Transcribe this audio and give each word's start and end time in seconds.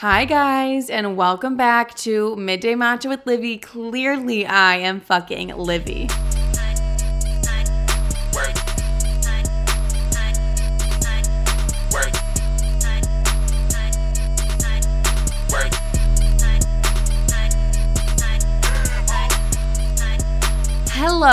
Hi, 0.00 0.24
guys, 0.24 0.88
and 0.88 1.14
welcome 1.14 1.58
back 1.58 1.94
to 1.96 2.34
Midday 2.34 2.72
Matcha 2.72 3.10
with 3.10 3.26
Livy. 3.26 3.58
Clearly, 3.58 4.46
I 4.46 4.76
am 4.76 4.98
fucking 4.98 5.48
Livy. 5.48 6.08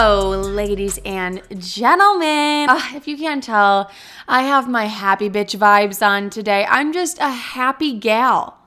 Ladies 0.07 1.01
and 1.03 1.43
gentlemen. 1.59 2.69
Uh, 2.69 2.81
if 2.95 3.09
you 3.09 3.17
can't 3.17 3.43
tell, 3.43 3.91
I 4.25 4.43
have 4.43 4.69
my 4.69 4.85
happy 4.85 5.29
bitch 5.29 5.57
vibes 5.57 6.01
on 6.01 6.29
today. 6.29 6.65
I'm 6.69 6.93
just 6.93 7.17
a 7.19 7.29
happy 7.29 7.99
gal 7.99 8.57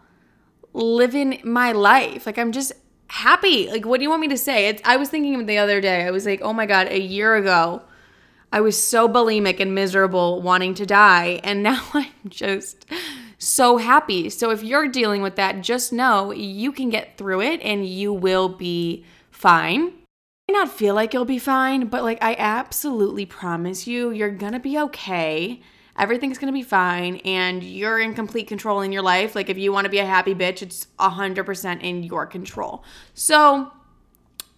living 0.75 1.41
my 1.43 1.73
life. 1.73 2.27
Like, 2.27 2.37
I'm 2.37 2.53
just 2.53 2.73
happy. 3.07 3.71
Like, 3.71 3.87
what 3.87 4.01
do 4.01 4.03
you 4.03 4.11
want 4.11 4.21
me 4.21 4.29
to 4.29 4.37
say? 4.37 4.69
It's, 4.69 4.83
I 4.85 4.99
was 4.99 5.09
thinking 5.09 5.47
the 5.47 5.57
other 5.57 5.81
day, 5.81 6.05
I 6.05 6.11
was 6.11 6.27
like, 6.27 6.43
oh 6.43 6.53
my 6.53 6.67
God, 6.67 6.89
a 6.89 7.01
year 7.01 7.37
ago, 7.37 7.85
I 8.53 8.61
was 8.61 8.83
so 8.83 9.09
bulimic 9.09 9.61
and 9.61 9.75
miserable, 9.75 10.43
wanting 10.43 10.75
to 10.75 10.85
die. 10.85 11.41
And 11.43 11.63
now 11.63 11.83
I'm 11.95 12.13
just 12.29 12.85
so 13.39 13.79
happy. 13.79 14.29
So, 14.29 14.51
if 14.51 14.63
you're 14.63 14.89
dealing 14.89 15.23
with 15.23 15.37
that, 15.37 15.63
just 15.63 15.91
know 15.91 16.33
you 16.33 16.71
can 16.71 16.91
get 16.91 17.17
through 17.17 17.41
it 17.41 17.63
and 17.63 17.87
you 17.87 18.13
will 18.13 18.51
be 18.51 19.07
fine 19.31 19.95
not 20.53 20.71
feel 20.71 20.95
like 20.95 21.13
you'll 21.13 21.25
be 21.25 21.39
fine, 21.39 21.87
but 21.87 22.03
like 22.03 22.19
I 22.23 22.35
absolutely 22.39 23.27
promise 23.27 23.87
you, 23.87 24.11
you're 24.11 24.31
gonna 24.31 24.61
be 24.61 24.79
okay. 24.79 25.61
Everything's 25.99 26.39
gonna 26.39 26.53
be 26.53 26.63
fine, 26.63 27.17
and 27.25 27.63
you're 27.63 27.99
in 27.99 28.15
complete 28.15 28.47
control 28.47 28.81
in 28.81 28.93
your 28.93 29.03
life. 29.03 29.35
Like, 29.35 29.51
if 29.51 29.59
you 29.59 29.73
wanna 29.73 29.89
be 29.89 29.99
a 29.99 30.07
happy 30.07 30.35
bitch, 30.35 30.63
it's 30.63 30.87
100% 30.99 31.83
in 31.83 32.03
your 32.03 32.27
control. 32.27 32.85
So, 33.13 33.71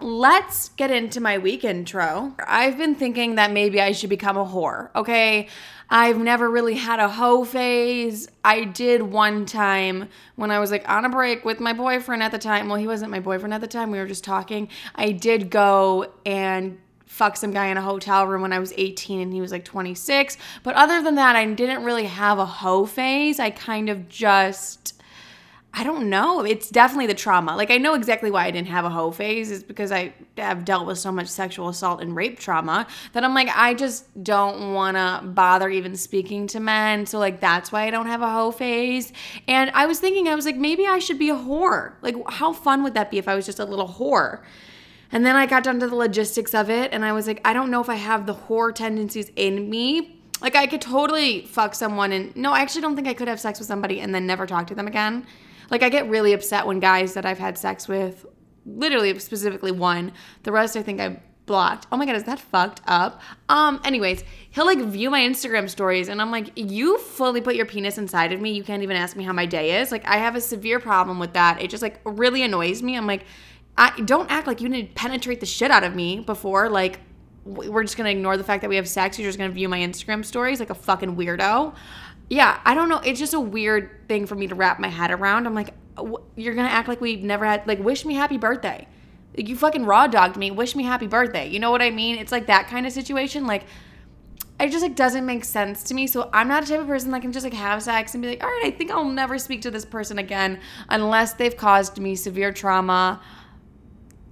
let's 0.02 0.70
get 0.70 0.90
into 0.90 1.20
my 1.20 1.38
week 1.38 1.64
intro. 1.64 2.34
I've 2.46 2.76
been 2.76 2.94
thinking 2.94 3.36
that 3.36 3.52
maybe 3.52 3.80
I 3.80 3.92
should 3.92 4.10
become 4.10 4.36
a 4.36 4.44
whore, 4.44 4.94
okay? 4.94 5.48
I've 5.88 6.18
never 6.18 6.50
really 6.50 6.74
had 6.74 7.00
a 7.00 7.08
hoe 7.08 7.44
phase. 7.44 8.28
I 8.44 8.64
did 8.64 9.02
one 9.02 9.46
time 9.46 10.08
when 10.36 10.50
I 10.50 10.58
was 10.58 10.70
like 10.70 10.88
on 10.88 11.04
a 11.04 11.08
break 11.08 11.44
with 11.44 11.60
my 11.60 11.72
boyfriend 11.72 12.22
at 12.22 12.32
the 12.32 12.38
time. 12.38 12.68
Well, 12.68 12.78
he 12.78 12.86
wasn't 12.86 13.10
my 13.10 13.20
boyfriend 13.20 13.54
at 13.54 13.60
the 13.60 13.66
time, 13.66 13.90
we 13.90 13.98
were 13.98 14.06
just 14.06 14.24
talking. 14.24 14.68
I 14.94 15.12
did 15.12 15.50
go 15.50 16.12
and 16.24 16.78
fuck 17.06 17.36
some 17.36 17.52
guy 17.52 17.66
in 17.66 17.76
a 17.76 17.82
hotel 17.82 18.26
room 18.26 18.40
when 18.40 18.54
I 18.54 18.58
was 18.58 18.72
18 18.74 19.20
and 19.20 19.32
he 19.34 19.42
was 19.42 19.52
like 19.52 19.66
26. 19.66 20.38
But 20.62 20.74
other 20.76 21.02
than 21.02 21.16
that, 21.16 21.36
I 21.36 21.44
didn't 21.44 21.84
really 21.84 22.06
have 22.06 22.38
a 22.38 22.46
hoe 22.46 22.86
phase. 22.86 23.38
I 23.38 23.50
kind 23.50 23.90
of 23.90 24.08
just 24.08 25.01
I 25.74 25.84
don't 25.84 26.10
know. 26.10 26.44
It's 26.44 26.68
definitely 26.68 27.06
the 27.06 27.14
trauma. 27.14 27.56
Like 27.56 27.70
I 27.70 27.78
know 27.78 27.94
exactly 27.94 28.30
why 28.30 28.44
I 28.44 28.50
didn't 28.50 28.68
have 28.68 28.84
a 28.84 28.90
hoe 28.90 29.10
phase 29.10 29.50
is 29.50 29.62
because 29.62 29.90
I 29.90 30.12
have 30.36 30.66
dealt 30.66 30.86
with 30.86 30.98
so 30.98 31.10
much 31.10 31.28
sexual 31.28 31.70
assault 31.70 32.02
and 32.02 32.14
rape 32.14 32.38
trauma 32.38 32.86
that 33.14 33.24
I'm 33.24 33.32
like 33.32 33.48
I 33.54 33.72
just 33.72 34.22
don't 34.22 34.74
want 34.74 34.98
to 34.98 35.26
bother 35.26 35.70
even 35.70 35.96
speaking 35.96 36.46
to 36.48 36.60
men. 36.60 37.06
So 37.06 37.18
like 37.18 37.40
that's 37.40 37.72
why 37.72 37.86
I 37.86 37.90
don't 37.90 38.06
have 38.06 38.20
a 38.20 38.30
hoe 38.30 38.50
phase. 38.50 39.14
And 39.48 39.70
I 39.70 39.86
was 39.86 39.98
thinking 39.98 40.28
I 40.28 40.34
was 40.34 40.44
like 40.44 40.56
maybe 40.56 40.86
I 40.86 40.98
should 40.98 41.18
be 41.18 41.30
a 41.30 41.36
whore. 41.36 41.94
Like 42.02 42.16
how 42.28 42.52
fun 42.52 42.82
would 42.82 42.92
that 42.92 43.10
be 43.10 43.16
if 43.16 43.26
I 43.26 43.34
was 43.34 43.46
just 43.46 43.58
a 43.58 43.64
little 43.64 43.88
whore? 43.88 44.42
And 45.10 45.24
then 45.24 45.36
I 45.36 45.46
got 45.46 45.64
down 45.64 45.80
to 45.80 45.88
the 45.88 45.96
logistics 45.96 46.54
of 46.54 46.68
it 46.68 46.92
and 46.92 47.02
I 47.02 47.12
was 47.12 47.26
like 47.26 47.40
I 47.46 47.54
don't 47.54 47.70
know 47.70 47.80
if 47.80 47.88
I 47.88 47.94
have 47.94 48.26
the 48.26 48.34
whore 48.34 48.74
tendencies 48.74 49.30
in 49.36 49.70
me. 49.70 50.18
Like 50.42 50.54
I 50.54 50.66
could 50.66 50.82
totally 50.82 51.46
fuck 51.46 51.74
someone 51.74 52.12
and 52.12 52.36
no, 52.36 52.52
I 52.52 52.60
actually 52.60 52.82
don't 52.82 52.94
think 52.94 53.08
I 53.08 53.14
could 53.14 53.28
have 53.28 53.40
sex 53.40 53.58
with 53.58 53.68
somebody 53.68 54.00
and 54.00 54.14
then 54.14 54.26
never 54.26 54.44
talk 54.44 54.66
to 54.66 54.74
them 54.74 54.86
again. 54.86 55.24
Like 55.72 55.82
I 55.82 55.88
get 55.88 56.08
really 56.08 56.34
upset 56.34 56.66
when 56.66 56.78
guys 56.80 57.14
that 57.14 57.24
I've 57.24 57.38
had 57.38 57.56
sex 57.56 57.88
with, 57.88 58.26
literally 58.66 59.18
specifically 59.18 59.72
one, 59.72 60.12
the 60.42 60.52
rest 60.52 60.76
I 60.76 60.82
think 60.82 61.00
I 61.00 61.20
blocked. 61.46 61.86
Oh 61.90 61.96
my 61.96 62.04
god, 62.04 62.14
is 62.14 62.24
that 62.24 62.38
fucked 62.38 62.82
up? 62.86 63.22
Um, 63.48 63.80
anyways, 63.82 64.22
he'll 64.50 64.66
like 64.66 64.78
view 64.78 65.10
my 65.10 65.20
Instagram 65.20 65.68
stories 65.68 66.08
and 66.08 66.20
I'm 66.20 66.30
like, 66.30 66.50
you 66.56 66.98
fully 66.98 67.40
put 67.40 67.56
your 67.56 67.64
penis 67.64 67.96
inside 67.96 68.32
of 68.32 68.40
me. 68.40 68.52
You 68.52 68.62
can't 68.62 68.82
even 68.82 68.96
ask 68.96 69.16
me 69.16 69.24
how 69.24 69.32
my 69.32 69.46
day 69.46 69.80
is. 69.80 69.90
Like 69.90 70.06
I 70.06 70.18
have 70.18 70.36
a 70.36 70.42
severe 70.42 70.78
problem 70.78 71.18
with 71.18 71.32
that. 71.32 71.62
It 71.62 71.70
just 71.70 71.82
like 71.82 72.00
really 72.04 72.42
annoys 72.42 72.82
me. 72.82 72.94
I'm 72.94 73.06
like, 73.06 73.24
I 73.76 73.98
don't 74.02 74.30
act 74.30 74.46
like 74.46 74.60
you 74.60 74.68
need 74.68 74.88
to 74.88 74.94
penetrate 74.94 75.40
the 75.40 75.46
shit 75.46 75.70
out 75.70 75.84
of 75.84 75.94
me 75.94 76.20
before 76.20 76.68
like 76.68 77.00
we're 77.44 77.82
just 77.82 77.96
gonna 77.96 78.10
ignore 78.10 78.36
the 78.36 78.44
fact 78.44 78.60
that 78.60 78.68
we 78.68 78.76
have 78.76 78.88
sex. 78.88 79.18
You're 79.18 79.28
just 79.28 79.38
gonna 79.38 79.52
view 79.52 79.68
my 79.70 79.78
Instagram 79.78 80.22
stories 80.24 80.60
like 80.60 80.70
a 80.70 80.74
fucking 80.74 81.16
weirdo 81.16 81.74
yeah, 82.32 82.60
I 82.64 82.72
don't 82.72 82.88
know. 82.88 82.98
It's 83.00 83.20
just 83.20 83.34
a 83.34 83.40
weird 83.40 84.08
thing 84.08 84.24
for 84.24 84.34
me 84.34 84.46
to 84.46 84.54
wrap 84.54 84.80
my 84.80 84.88
head 84.88 85.10
around. 85.10 85.46
I'm 85.46 85.54
like, 85.54 85.74
you're 86.34 86.54
gonna 86.54 86.68
act 86.68 86.88
like 86.88 86.98
we've 86.98 87.22
never 87.22 87.44
had 87.44 87.66
like 87.66 87.78
wish 87.78 88.06
me 88.06 88.14
happy 88.14 88.38
birthday. 88.38 88.88
You 89.36 89.54
fucking 89.54 89.84
raw 89.84 90.06
dogged 90.06 90.38
me. 90.38 90.50
Wish 90.50 90.74
me 90.74 90.82
happy 90.82 91.06
birthday. 91.06 91.46
You 91.46 91.60
know 91.60 91.70
what 91.70 91.82
I 91.82 91.90
mean? 91.90 92.16
It's 92.16 92.32
like 92.32 92.46
that 92.46 92.68
kind 92.68 92.86
of 92.86 92.92
situation. 92.92 93.46
Like 93.46 93.64
it 94.58 94.70
just 94.70 94.80
like 94.80 94.96
doesn't 94.96 95.26
make 95.26 95.44
sense 95.44 95.82
to 95.84 95.94
me. 95.94 96.06
So 96.06 96.30
I'm 96.32 96.48
not 96.48 96.64
a 96.64 96.66
type 96.66 96.80
of 96.80 96.86
person 96.86 97.10
that 97.10 97.20
can 97.20 97.32
just 97.32 97.44
like 97.44 97.52
have 97.52 97.82
sex 97.82 98.14
and 98.14 98.22
be 98.22 98.30
like, 98.30 98.42
all 98.42 98.48
right, 98.48 98.64
I 98.64 98.70
think 98.70 98.90
I'll 98.90 99.04
never 99.04 99.36
speak 99.38 99.60
to 99.62 99.70
this 99.70 99.84
person 99.84 100.18
again 100.18 100.58
unless 100.88 101.34
they've 101.34 101.56
caused 101.56 101.98
me 101.98 102.14
severe 102.14 102.50
trauma. 102.50 103.20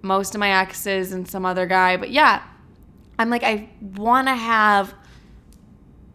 Most 0.00 0.34
of 0.34 0.38
my 0.38 0.52
exes 0.58 1.12
and 1.12 1.28
some 1.28 1.44
other 1.44 1.66
guy, 1.66 1.98
but 1.98 2.10
yeah, 2.10 2.44
I'm 3.18 3.28
like 3.28 3.42
I 3.42 3.68
want 3.82 4.28
to 4.28 4.34
have 4.34 4.94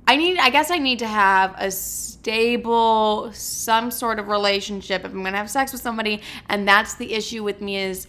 I 0.07 0.17
need 0.17 0.37
I 0.37 0.49
guess 0.49 0.69
I 0.69 0.77
need 0.77 0.99
to 0.99 1.07
have 1.07 1.55
a 1.57 1.71
stable 1.71 3.31
some 3.33 3.91
sort 3.91 4.19
of 4.19 4.27
relationship 4.27 5.03
if 5.05 5.11
I'm 5.11 5.23
to 5.23 5.31
have 5.31 5.49
sex 5.49 5.71
with 5.71 5.81
somebody 5.81 6.21
and 6.49 6.67
that's 6.67 6.95
the 6.95 7.13
issue 7.13 7.43
with 7.43 7.61
me 7.61 7.77
is 7.77 8.07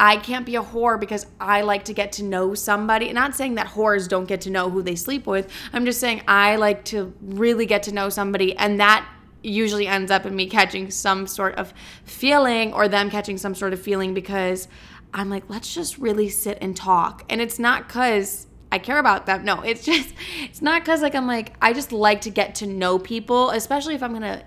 I 0.00 0.16
can't 0.16 0.46
be 0.46 0.56
a 0.56 0.62
whore 0.62 0.98
because 0.98 1.26
I 1.40 1.62
like 1.62 1.86
to 1.86 1.92
get 1.92 2.12
to 2.12 2.22
know 2.22 2.54
somebody. 2.54 3.12
Not 3.12 3.34
saying 3.34 3.56
that 3.56 3.66
whores 3.66 4.08
don't 4.08 4.26
get 4.26 4.42
to 4.42 4.50
know 4.50 4.70
who 4.70 4.80
they 4.80 4.94
sleep 4.94 5.26
with. 5.26 5.50
I'm 5.72 5.84
just 5.84 5.98
saying 5.98 6.22
I 6.28 6.54
like 6.54 6.84
to 6.86 7.12
really 7.20 7.66
get 7.66 7.82
to 7.84 7.92
know 7.92 8.08
somebody 8.08 8.56
and 8.56 8.78
that 8.78 9.08
usually 9.42 9.86
ends 9.86 10.10
up 10.10 10.24
in 10.24 10.36
me 10.36 10.46
catching 10.46 10.90
some 10.90 11.26
sort 11.26 11.56
of 11.56 11.72
feeling 12.04 12.72
or 12.72 12.86
them 12.86 13.10
catching 13.10 13.38
some 13.38 13.54
sort 13.54 13.72
of 13.72 13.80
feeling 13.80 14.14
because 14.14 14.68
I'm 15.12 15.30
like, 15.30 15.44
let's 15.48 15.74
just 15.74 15.98
really 15.98 16.28
sit 16.28 16.58
and 16.60 16.76
talk. 16.76 17.24
And 17.28 17.40
it's 17.40 17.58
not 17.58 17.88
cuz 17.88 18.46
I 18.70 18.78
care 18.78 18.98
about 18.98 19.26
them. 19.26 19.44
No, 19.44 19.62
it's 19.62 19.84
just 19.92 20.14
it's 20.42 20.62
not 20.62 20.84
cuz 20.84 21.02
like 21.02 21.14
I'm 21.14 21.26
like 21.26 21.54
I 21.60 21.72
just 21.72 21.92
like 21.92 22.22
to 22.22 22.30
get 22.30 22.54
to 22.56 22.66
know 22.66 22.98
people, 22.98 23.50
especially 23.50 23.94
if 23.94 24.02
I'm 24.02 24.10
going 24.10 24.22
to 24.22 24.42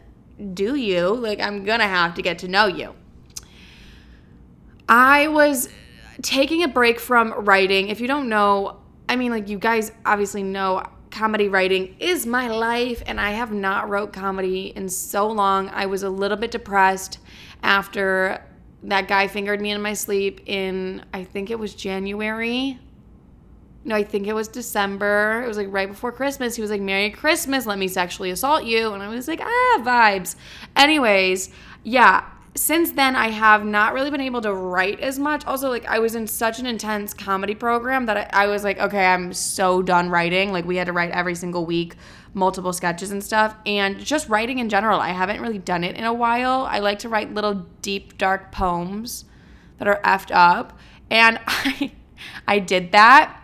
do 0.54 0.76
you, 0.76 1.10
like 1.10 1.40
I'm 1.40 1.64
going 1.64 1.80
to 1.80 1.88
have 1.88 2.16
to 2.16 2.22
get 2.22 2.40
to 2.40 2.48
know 2.48 2.66
you. 2.66 2.96
I 4.90 5.28
was 5.28 5.70
taking 6.22 6.64
a 6.64 6.68
break 6.68 7.00
from 7.00 7.34
writing. 7.46 7.90
If 7.90 8.02
you 8.02 8.08
don't 8.08 8.30
know, 8.30 8.78
I 9.08 9.16
mean 9.16 9.32
like 9.32 9.50
you 9.50 9.58
guys 9.58 9.92
obviously 10.06 10.44
know 10.44 10.84
comedy 11.12 11.50
writing 11.50 11.96
is 12.00 12.26
my 12.26 12.48
life 12.48 13.04
and 13.06 13.20
I 13.20 13.32
have 13.32 13.52
not 13.52 13.90
wrote 13.90 14.14
comedy 14.14 14.68
in 14.76 14.90
so 14.90 15.28
long. 15.28 15.70
I 15.70 15.86
was 15.86 16.04
a 16.04 16.10
little 16.10 16.38
bit 16.38 16.52
depressed 16.52 17.20
after 17.64 18.44
that 18.84 19.08
guy 19.08 19.28
fingered 19.28 19.62
me 19.62 19.72
in 19.72 19.82
my 19.82 19.94
sleep 19.94 20.42
in 20.46 21.06
I 21.14 21.24
think 21.24 21.52
it 21.52 21.60
was 21.60 21.76
January 21.76 22.80
no, 23.84 23.96
I 23.96 24.04
think 24.04 24.28
it 24.28 24.34
was 24.34 24.48
December. 24.48 25.42
It 25.44 25.48
was 25.48 25.58
like 25.58 25.68
right 25.72 25.88
before 25.88 26.12
Christmas. 26.12 26.56
He 26.56 26.62
was 26.62 26.70
like, 26.70 26.82
Merry 26.82 27.10
Christmas, 27.10 27.66
let 27.66 27.80
me 27.80 27.88
sexually 27.88 28.30
assault 28.30 28.64
you. 28.64 28.94
And 28.94 29.02
I 29.02 29.10
was 29.10 29.28
like, 29.28 29.42
ah, 29.42 29.82
vibes. 29.84 30.36
Anyways, 30.76 31.50
yeah, 31.84 32.26
since 32.54 32.92
then 32.92 33.16
I 33.16 33.30
have 33.30 33.66
not 33.66 33.94
really 33.94 34.12
been 34.12 34.22
able 34.22 34.42
to 34.42 34.54
write 34.54 35.00
as 35.00 35.18
much. 35.18 35.46
Also, 35.48 35.70
like 35.70 35.86
I 35.86 35.98
was 35.98 36.14
in 36.14 36.28
such 36.28 36.60
an 36.60 36.68
intense 36.68 37.14
comedy 37.14 37.56
program 37.56 38.06
that 38.06 38.18
I, 38.18 38.44
I, 38.44 38.48
was 38.48 38.64
like, 38.64 38.78
okay, 38.78 39.06
I'm 39.06 39.34
so 39.34 39.82
done 39.82 40.10
writing. 40.10 40.52
Like 40.52 40.66
we 40.66 40.76
had 40.76 40.86
to 40.86 40.94
write 40.94 41.12
every 41.12 41.34
single 41.34 41.66
week, 41.66 41.96
multiple 42.36 42.74
sketches 42.74 43.10
and 43.10 43.24
stuff. 43.24 43.56
And 43.66 44.00
just 44.00 44.30
writing 44.30 44.60
in 44.60 44.70
general, 44.70 45.00
I 45.00 45.10
haven't 45.10 45.42
really 45.42 45.60
done 45.60 45.84
it 45.84 45.96
in 45.96 46.04
a 46.04 46.14
while. 46.14 46.68
I 46.70 46.80
like 46.80 47.00
to 47.00 47.10
write 47.10 47.34
little 47.34 47.66
deep, 47.82 48.20
dark 48.20 48.52
poems 48.52 49.26
that 49.80 49.88
are 49.88 50.00
effed 50.04 50.30
up. 50.32 50.78
And 51.10 51.40
I 51.48 51.94
I 52.48 52.60
did 52.60 52.92
that 52.92 53.41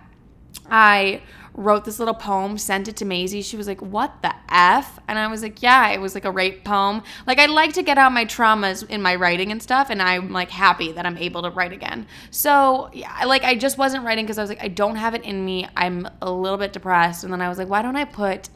I 0.70 1.22
wrote 1.58 1.86
this 1.86 1.98
little 1.98 2.14
poem, 2.14 2.58
sent 2.58 2.88
it 2.88 2.96
to 2.98 3.04
Maisie. 3.06 3.42
She 3.42 3.58
was 3.58 3.68
like, 3.68 3.82
What 3.82 4.22
the 4.22 4.34
F? 4.50 5.00
And 5.08 5.18
I 5.18 5.28
was 5.28 5.42
like, 5.42 5.62
Yeah, 5.62 5.90
it 5.90 6.00
was 6.00 6.14
like 6.14 6.24
a 6.24 6.32
rape 6.32 6.64
poem. 6.64 7.02
Like, 7.26 7.40
I 7.40 7.48
like 7.48 7.74
to 7.74 7.84
get 7.84 7.98
out 7.98 8.12
my 8.14 8.26
traumas 8.26 8.88
in 8.88 9.02
my 9.02 9.16
writing 9.16 9.52
and 9.52 9.62
stuff, 9.62 9.90
and 9.90 10.02
I'm 10.02 10.32
like 10.32 10.52
happy 10.52 10.92
that 10.92 11.06
I'm 11.06 11.18
able 11.18 11.42
to 11.42 11.50
write 11.50 11.74
again. 11.74 12.06
So, 12.30 12.90
yeah, 12.94 13.26
like, 13.26 13.44
I 13.44 13.56
just 13.56 13.78
wasn't 13.78 14.06
writing 14.06 14.26
because 14.26 14.38
I 14.38 14.42
was 14.42 14.50
like, 14.50 14.64
I 14.64 14.68
don't 14.68 14.96
have 14.96 15.16
it 15.16 15.24
in 15.24 15.44
me. 15.44 15.68
I'm 15.76 16.08
a 16.22 16.32
little 16.32 16.58
bit 16.58 16.74
depressed. 16.74 17.24
And 17.24 17.34
then 17.34 17.42
I 17.42 17.50
was 17.50 17.58
like, 17.58 17.68
Why 17.68 17.82
don't 17.82 17.96
I 17.96 18.06
put 18.06 18.50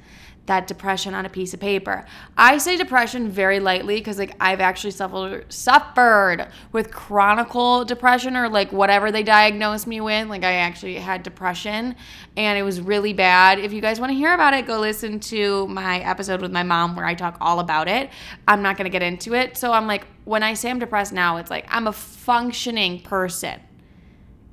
that 0.51 0.68
depression 0.68 1.13
on 1.13 1.25
a 1.25 1.30
piece 1.30 1.53
of 1.53 1.62
paper. 1.62 2.06
I 2.38 2.57
say 2.57 2.75
depression 2.75 3.30
very 3.30 3.62
lightly 3.62 3.95
because 3.95 4.18
like 4.19 4.36
I've 4.38 4.59
actually 4.59 4.92
suffered 4.92 5.45
suffered 5.48 6.45
with 6.74 6.92
chronic 6.92 7.88
depression 7.88 8.36
or 8.36 8.50
like 8.50 8.74
whatever 8.74 9.13
they 9.13 9.24
diagnosed 9.24 9.88
me 9.88 10.01
with. 10.01 10.27
Like 10.27 10.44
I 10.44 10.56
actually 10.56 10.95
had 10.95 11.24
depression 11.24 11.95
and 12.36 12.59
it 12.59 12.63
was 12.63 12.81
really 12.81 13.13
bad. 13.13 13.59
If 13.59 13.71
you 13.71 13.80
guys 13.80 14.01
want 14.01 14.09
to 14.09 14.13
hear 14.13 14.33
about 14.33 14.53
it, 14.53 14.68
go 14.68 14.81
listen 14.81 15.21
to 15.21 15.68
my 15.68 16.00
episode 16.00 16.42
with 16.42 16.51
my 16.51 16.63
mom 16.63 16.98
where 16.98 17.06
I 17.06 17.13
talk 17.13 17.38
all 17.39 17.62
about 17.62 17.88
it. 17.88 18.09
I'm 18.45 18.62
not 18.62 18.75
going 18.75 18.92
to 18.92 18.92
get 18.92 19.01
into 19.01 19.33
it. 19.33 19.56
So 19.56 19.71
I'm 19.71 19.88
like 19.88 20.06
when 20.25 20.44
I 20.44 20.53
say 20.53 20.69
I'm 20.69 20.80
depressed 20.80 21.13
now, 21.13 21.38
it's 21.38 21.50
like 21.50 21.65
I'm 21.69 21.88
a 21.88 21.94
functioning 21.94 23.00
person 23.03 23.57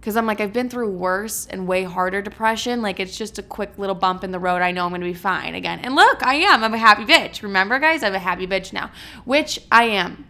because 0.09 0.17
I'm 0.17 0.25
like, 0.25 0.41
I've 0.41 0.55
been 0.55 0.71
through 0.71 0.89
worse 0.89 1.47
and 1.51 1.69
way 1.69 1.85
harder 1.85 2.23
depression. 2.23 2.81
Like, 2.81 2.99
it's 2.99 3.15
just 3.15 3.39
a 3.39 3.43
quick 3.43 3.77
little 3.77 3.95
bump 3.95 4.25
in 4.25 4.31
the 4.31 4.39
road. 4.39 4.63
I 4.63 4.73
know 4.73 4.87
I'm 4.87 4.89
going 4.89 5.03
to 5.03 5.07
be 5.07 5.13
fine 5.13 5.55
again. 5.55 5.81
And 5.81 5.95
look, 5.95 6.25
I 6.25 6.37
am. 6.37 6.65
I'm 6.65 6.73
a 6.73 6.79
happy 6.79 7.05
bitch. 7.05 7.43
Remember, 7.43 7.79
guys? 7.79 8.03
I'm 8.03 8.15
a 8.15 8.19
happy 8.19 8.47
bitch 8.47 8.73
now, 8.73 8.91
which 9.27 9.61
I 9.71 9.85
am. 9.85 10.27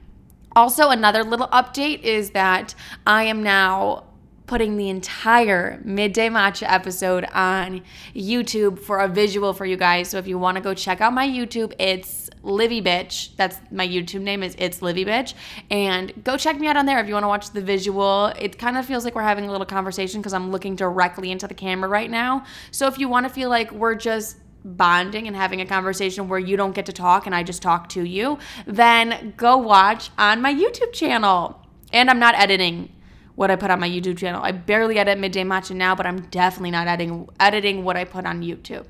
Also, 0.57 0.91
another 0.91 1.23
little 1.23 1.47
update 1.47 2.03
is 2.03 2.31
that 2.31 2.75
I 3.07 3.23
am 3.23 3.45
now 3.45 4.03
putting 4.49 4.77
the 4.79 4.89
entire 4.89 5.81
midday 5.85 6.29
matcha 6.29 6.67
episode 6.69 7.25
on 7.33 7.83
YouTube 8.17 8.81
for 8.81 8.99
a 8.99 9.07
visual 9.07 9.53
for 9.53 9.65
you 9.65 9.77
guys. 9.77 10.09
So 10.09 10.19
if 10.19 10.27
you 10.27 10.41
want 10.41 10.57
to 10.57 10.61
go 10.61 10.75
check 10.75 11.01
out 11.01 11.13
my 11.13 11.29
YouTube, 11.29 11.73
it's 11.79 12.09
Livy 12.43 12.81
Bitch. 12.81 13.35
That's 13.37 13.59
my 13.71 13.87
YouTube 13.87 14.23
name 14.23 14.43
is 14.43 14.55
It's 14.59 14.83
Livy 14.83 15.05
Bitch. 15.05 15.35
And 15.71 16.13
go 16.25 16.37
check 16.37 16.59
me 16.59 16.67
out 16.67 16.77
on 16.77 16.87
there 16.87 16.99
if 17.01 17.07
you 17.07 17.15
want 17.15 17.25
to 17.25 17.29
watch 17.29 17.51
the 17.51 17.61
visual. 17.61 18.27
It 18.39 18.59
kind 18.59 18.77
of 18.77 18.87
feels 18.87 19.05
like 19.05 19.15
we're 19.15 19.23
having 19.23 19.47
a 19.47 19.51
little 19.51 19.67
conversation 19.67 20.21
because 20.21 20.33
I'm 20.33 20.51
looking 20.51 20.77
directly 20.77 21.31
into 21.31 21.47
the 21.47 21.55
camera 21.55 21.89
right 21.89 22.11
now. 22.11 22.45
So 22.71 22.87
if 22.87 22.99
you 22.99 23.09
want 23.09 23.27
to 23.27 23.33
feel 23.33 23.49
like 23.49 23.71
we're 23.73 23.95
just 23.95 24.37
bonding 24.65 25.27
and 25.27 25.37
having 25.37 25.61
a 25.61 25.67
conversation 25.67 26.29
where 26.29 26.39
you 26.39 26.57
don't 26.57 26.75
get 26.75 26.87
to 26.87 26.93
talk 26.93 27.27
and 27.27 27.35
I 27.35 27.43
just 27.43 27.63
talk 27.63 27.89
to 27.91 28.05
you, 28.05 28.39
then 28.67 29.35
go 29.37 29.57
watch 29.57 30.11
on 30.19 30.43
my 30.43 30.53
YouTube 30.53 30.93
channel. 30.93 31.63
And 31.93 32.11
I'm 32.11 32.19
not 32.19 32.35
editing 32.35 32.93
what 33.35 33.51
I 33.51 33.57
put 33.57 33.71
on 33.71 33.81
my 33.81 33.89
YouTube 33.89 34.19
channel. 34.19 34.43
I 34.43 34.51
barely 34.53 34.99
edit 34.99 35.19
Midday 35.19 35.45
Matcha 35.45 35.75
now, 35.75 35.95
but 35.95 36.07
I'm 36.07 36.23
definitely 36.23 36.73
not 36.73 36.89
editing 36.89 37.29
editing 37.39 37.85
what 37.85 37.97
I 37.97 38.05
put 38.05 38.27
on 38.27 38.43
YouTube. 38.43 38.85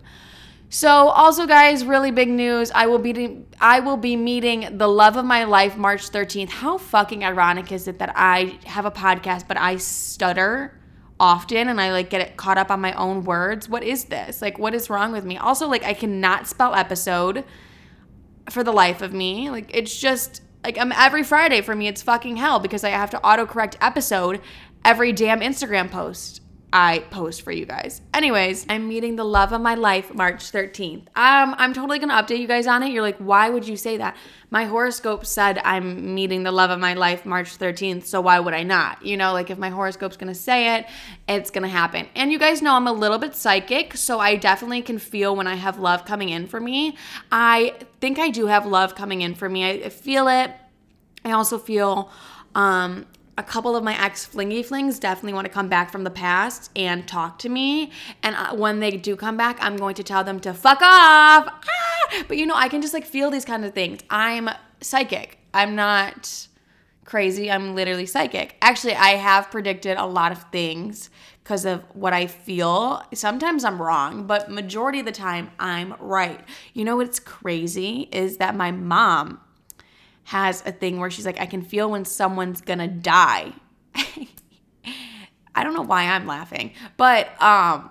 So 0.70 1.09
also 1.09 1.47
guys, 1.47 1.85
really 1.85 2.11
big 2.11 2.29
news. 2.29 2.70
I 2.75 2.87
will 2.87 2.99
be 2.99 3.44
I 3.61 3.81
will 3.81 3.97
be 3.97 4.17
meeting 4.17 4.76
the 4.76 4.88
love 4.88 5.17
of 5.17 5.25
my 5.25 5.44
life 5.44 5.76
March 5.76 6.11
13th. 6.11 6.50
How 6.50 6.76
fucking 6.76 7.25
ironic 7.25 7.73
is 7.73 7.88
it 7.88 7.99
that 8.00 8.12
I 8.15 8.59
have 8.67 8.85
a 8.85 8.91
podcast 8.91 9.49
but 9.49 9.56
I 9.56 9.76
stutter 9.76 10.79
often 11.19 11.69
and 11.69 11.81
I 11.81 11.91
like 11.93 12.11
get 12.11 12.20
it 12.20 12.37
caught 12.37 12.59
up 12.59 12.70
on 12.70 12.82
my 12.82 12.93
own 12.93 13.25
words? 13.25 13.67
What 13.69 13.82
is 13.82 14.05
this? 14.05 14.43
Like 14.43 14.59
what 14.59 14.75
is 14.75 14.91
wrong 14.91 15.11
with 15.11 15.25
me? 15.25 15.38
Also 15.38 15.67
like 15.69 15.85
I 15.85 15.94
cannot 15.94 16.47
spell 16.47 16.75
episode 16.75 17.44
for 18.50 18.62
the 18.62 18.73
life 18.73 19.00
of 19.00 19.15
me. 19.15 19.49
Like 19.49 19.70
it's 19.75 19.99
just 19.99 20.43
like 20.62 20.76
I'm 20.76 20.93
every 20.93 21.23
Friday 21.23 21.62
for 21.62 21.75
me 21.75 21.88
it's 21.88 22.03
fucking 22.03 22.37
hell 22.37 22.59
because 22.59 22.85
I 22.85 22.91
have 22.91 23.11
to 23.11 23.19
autocorrect 23.20 23.76
episode 23.81 24.43
every 24.85 25.12
damn 25.12 25.41
Instagram 25.41 25.91
post. 25.91 26.43
I 26.73 26.99
post 27.11 27.43
for 27.43 27.50
you 27.50 27.65
guys. 27.65 28.03
Anyways, 28.12 28.67
I'm 28.69 28.88
meeting 28.88 29.17
the 29.17 29.25
love 29.25 29.53
of 29.53 29.61
my 29.62 29.75
life 29.75 30.12
March 30.12 30.53
13th. 30.53 31.06
Um, 31.17 31.55
I'm 31.56 31.73
totally 31.73 31.99
gonna 31.99 32.15
update 32.15 32.41
you 32.41 32.47
guys 32.47 32.67
on 32.67 32.82
it. 32.82 32.93
You're 32.93 33.03
like, 33.03 33.17
why 33.17 33.49
would 33.49 33.67
you 33.67 33.76
say 33.76 33.97
that? 33.97 34.17
My 34.50 34.65
horoscope 34.65 35.25
said 35.25 35.61
I'm 35.65 36.15
meeting 36.15 36.43
the 36.43 36.53
love 36.53 36.70
of 36.70 36.79
my 36.79 36.93
life 36.93 37.25
March 37.25 37.59
13th, 37.59 38.05
so 38.05 38.20
why 38.20 38.38
would 38.38 38.53
I 38.53 38.65
not? 38.65 39.05
You 39.05 39.17
know, 39.17 39.32
like 39.32 39.49
if 39.49 39.56
my 39.56 39.70
horoscope's 39.70 40.19
gonna 40.19 40.35
say 40.35 40.76
it, 40.76 40.87
it's 41.26 41.50
gonna 41.50 41.69
happen. 41.69 42.06
And 42.15 42.31
you 42.31 42.38
guys 42.38 42.61
know 42.61 42.75
I'm 42.75 42.87
a 42.87 42.93
little 42.93 43.19
bit 43.19 43.35
psychic, 43.35 43.97
so 43.97 44.20
I 44.20 44.37
definitely 44.37 44.82
can 44.82 44.99
feel 44.99 45.35
when 45.35 45.47
I 45.47 45.55
have 45.55 45.79
love 45.79 46.05
coming 46.05 46.29
in 46.29 46.47
for 46.47 46.61
me. 46.61 46.99
I 47.32 47.76
think 48.00 48.19
I 48.19 48.29
do 48.29 48.47
have 48.47 48.67
love 48.67 48.94
coming 48.94 49.23
in 49.23 49.35
for 49.35 49.49
me. 49.49 49.85
I 49.85 49.88
feel 49.88 50.29
it. 50.29 50.53
I 51.25 51.32
also 51.32 51.59
feel 51.59 52.11
um, 52.55 53.06
a 53.38 53.43
couple 53.43 53.76
of 53.76 53.85
my 53.85 53.99
ex 54.05 54.26
flingy 54.26 54.64
flings 54.64 54.99
definitely 54.99 55.32
want 55.32 55.46
to 55.46 55.52
come 55.52 55.69
back 55.69 55.93
from 55.93 56.02
the 56.02 56.11
past 56.11 56.70
and 56.75 57.06
talk 57.06 57.38
to 57.38 57.49
me. 57.49 57.93
And 58.23 58.35
uh, 58.35 58.55
when 58.55 58.81
they 58.81 58.90
do 58.90 59.14
come 59.14 59.37
back, 59.37 59.56
I'm 59.61 59.76
going 59.76 59.94
to 59.94 60.02
tell 60.02 60.25
them 60.25 60.40
to 60.40 60.52
fuck 60.52 60.82
off. 60.82 61.49
Ah! 61.49 62.25
But 62.26 62.37
you 62.37 62.46
know, 62.46 62.56
I 62.56 62.69
can 62.69 62.82
just 62.82 62.93
like 62.93 63.06
feel 63.06 63.31
these 63.31 63.44
kind 63.44 63.64
of 63.64 63.73
things. 63.73 64.00
I'm 64.11 64.50
psychic. 64.81 65.38
I'm 65.55 65.76
not 65.76 66.49
crazy. 67.05 67.50
I'm 67.50 67.76
literally 67.76 68.06
psychic. 68.06 68.56
Actually, 68.61 68.96
I 68.96 69.11
have 69.11 69.50
predicted 69.52 69.96
a 69.96 70.05
lot 70.05 70.32
of 70.32 70.43
things 70.50 71.08
because 71.44 71.64
of 71.64 71.82
what 71.94 72.12
I 72.12 72.26
feel. 72.26 73.02
Sometimes 73.14 73.64
I'm 73.64 73.81
wrong, 73.81 74.26
but 74.26 74.50
majority 74.50 74.99
of 75.00 75.06
the 75.06 75.12
time 75.12 75.50
I'm 75.61 75.94
right. 76.00 76.41
You 76.75 76.84
know 76.84 76.96
what's 76.96 77.20
crazy 77.20 78.08
is 78.12 78.38
that 78.38 78.56
my 78.56 78.73
mom 78.73 79.41
has 80.29 80.63
a 80.67 80.73
thing 80.73 81.01
where 81.01 81.11
she's 81.11 81.25
like, 81.25 81.41
I 81.41 81.47
can 81.47 81.63
feel 81.63 81.91
when 81.91 82.05
someone's 82.05 82.61
gonna 82.61 82.87
die. 82.87 83.51
I 85.55 85.65
don't 85.65 85.73
know 85.73 85.81
why 85.81 86.03
I'm 86.03 86.27
laughing, 86.27 86.73
but 86.99 87.41
um, 87.43 87.89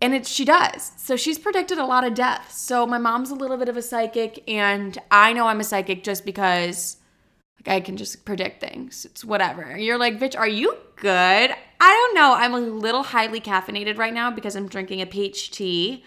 and 0.00 0.14
it 0.14 0.24
she 0.24 0.44
does. 0.44 0.92
So 0.96 1.16
she's 1.16 1.36
predicted 1.36 1.78
a 1.78 1.84
lot 1.84 2.04
of 2.04 2.14
deaths. 2.14 2.60
So 2.60 2.86
my 2.86 2.98
mom's 2.98 3.30
a 3.30 3.34
little 3.34 3.56
bit 3.56 3.68
of 3.68 3.76
a 3.76 3.82
psychic, 3.82 4.44
and 4.48 4.96
I 5.10 5.32
know 5.32 5.48
I'm 5.48 5.58
a 5.58 5.64
psychic 5.64 6.04
just 6.04 6.24
because 6.24 6.98
like 7.58 7.74
I 7.74 7.80
can 7.80 7.96
just 7.96 8.24
predict 8.24 8.60
things. 8.60 9.04
It's 9.04 9.24
whatever. 9.24 9.76
You're 9.76 9.98
like, 9.98 10.20
bitch, 10.20 10.38
are 10.38 10.46
you 10.46 10.76
good? 10.94 11.10
I 11.10 11.54
don't 11.80 12.14
know. 12.14 12.34
I'm 12.34 12.54
a 12.54 12.60
little 12.60 13.02
highly 13.02 13.40
caffeinated 13.40 13.98
right 13.98 14.14
now 14.14 14.30
because 14.30 14.54
I'm 14.54 14.68
drinking 14.68 15.00
a 15.00 15.06
peach 15.06 15.50
tea. 15.50 16.04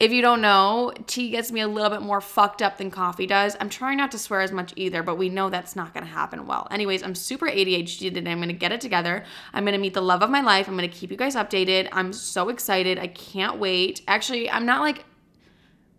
If 0.00 0.10
you 0.10 0.22
don't 0.22 0.40
know, 0.40 0.92
tea 1.06 1.30
gets 1.30 1.52
me 1.52 1.60
a 1.60 1.68
little 1.68 1.90
bit 1.90 2.02
more 2.02 2.20
fucked 2.20 2.62
up 2.62 2.78
than 2.78 2.90
coffee 2.90 3.28
does. 3.28 3.56
I'm 3.60 3.68
trying 3.68 3.96
not 3.96 4.10
to 4.10 4.18
swear 4.18 4.40
as 4.40 4.50
much 4.50 4.72
either, 4.74 5.04
but 5.04 5.16
we 5.16 5.28
know 5.28 5.50
that's 5.50 5.76
not 5.76 5.94
gonna 5.94 6.06
happen 6.06 6.46
well. 6.46 6.66
Anyways, 6.72 7.04
I'm 7.04 7.14
super 7.14 7.46
ADHD 7.46 8.12
today. 8.12 8.32
I'm 8.32 8.40
gonna 8.40 8.54
get 8.54 8.72
it 8.72 8.80
together. 8.80 9.24
I'm 9.52 9.64
gonna 9.64 9.78
meet 9.78 9.94
the 9.94 10.00
love 10.00 10.22
of 10.22 10.30
my 10.30 10.40
life. 10.40 10.66
I'm 10.66 10.74
gonna 10.74 10.88
keep 10.88 11.12
you 11.12 11.16
guys 11.16 11.36
updated. 11.36 11.88
I'm 11.92 12.12
so 12.12 12.48
excited. 12.48 12.98
I 12.98 13.06
can't 13.06 13.58
wait. 13.58 14.02
Actually, 14.08 14.50
I'm 14.50 14.66
not 14.66 14.80
like 14.80 15.04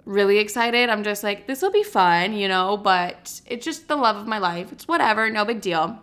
really 0.04 0.40
excited. 0.40 0.90
I'm 0.90 1.04
just 1.04 1.24
like, 1.24 1.48
this 1.48 1.62
will 1.62 1.72
be 1.72 1.84
fun, 1.84 2.34
you 2.34 2.50
know, 2.50 2.76
but 2.76 3.42
it's 3.46 3.64
just 3.64 3.88
the 3.88 3.96
love 3.96 4.18
of 4.18 4.28
my 4.28 4.40
life. 4.40 4.74
It's 4.74 4.90
whatever, 4.90 5.30
no 5.30 5.46
big 5.46 5.62
deal. 5.62 6.00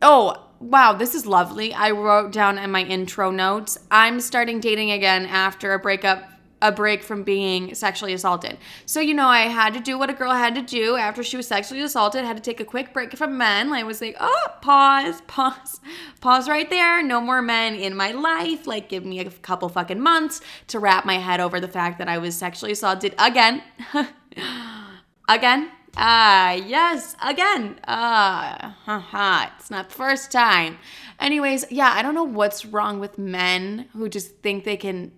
Oh, 0.00 0.48
wow, 0.62 0.92
this 0.92 1.14
is 1.14 1.26
lovely. 1.26 1.74
I 1.74 1.90
wrote 1.90 2.32
down 2.32 2.58
in 2.58 2.70
my 2.70 2.82
intro 2.82 3.30
notes 3.30 3.78
I'm 3.90 4.20
starting 4.20 4.60
dating 4.60 4.90
again 4.90 5.26
after 5.26 5.74
a 5.74 5.78
breakup. 5.78 6.28
A 6.64 6.70
break 6.70 7.02
from 7.02 7.24
being 7.24 7.74
sexually 7.74 8.12
assaulted. 8.12 8.56
So, 8.86 9.00
you 9.00 9.14
know, 9.14 9.26
I 9.26 9.48
had 9.48 9.74
to 9.74 9.80
do 9.80 9.98
what 9.98 10.10
a 10.10 10.12
girl 10.12 10.30
had 10.30 10.54
to 10.54 10.62
do 10.62 10.94
after 10.94 11.24
she 11.24 11.36
was 11.36 11.48
sexually 11.48 11.82
assaulted, 11.82 12.24
had 12.24 12.36
to 12.36 12.42
take 12.42 12.60
a 12.60 12.64
quick 12.64 12.92
break 12.92 13.16
from 13.16 13.36
men. 13.36 13.72
I 13.72 13.82
was 13.82 14.00
like, 14.00 14.14
oh, 14.20 14.46
pause, 14.60 15.20
pause, 15.26 15.80
pause 16.20 16.48
right 16.48 16.70
there. 16.70 17.02
No 17.02 17.20
more 17.20 17.42
men 17.42 17.74
in 17.74 17.96
my 17.96 18.12
life. 18.12 18.68
Like, 18.68 18.88
give 18.88 19.04
me 19.04 19.18
a 19.18 19.28
couple 19.28 19.68
fucking 19.70 20.00
months 20.00 20.40
to 20.68 20.78
wrap 20.78 21.04
my 21.04 21.18
head 21.18 21.40
over 21.40 21.58
the 21.58 21.66
fact 21.66 21.98
that 21.98 22.06
I 22.06 22.18
was 22.18 22.36
sexually 22.36 22.70
assaulted 22.70 23.16
again. 23.18 23.64
again 25.28 25.68
Ah, 25.96 26.52
yes, 26.52 27.14
again. 27.22 27.78
Ah, 27.86 28.76
haha, 28.84 29.50
it's 29.56 29.70
not 29.70 29.90
the 29.90 29.94
first 29.94 30.30
time. 30.32 30.78
Anyways, 31.20 31.66
yeah, 31.70 31.92
I 31.94 32.02
don't 32.02 32.14
know 32.14 32.24
what's 32.24 32.64
wrong 32.64 32.98
with 32.98 33.18
men 33.18 33.88
who 33.92 34.08
just 34.08 34.38
think 34.38 34.64
they 34.64 34.76
can 34.76 35.12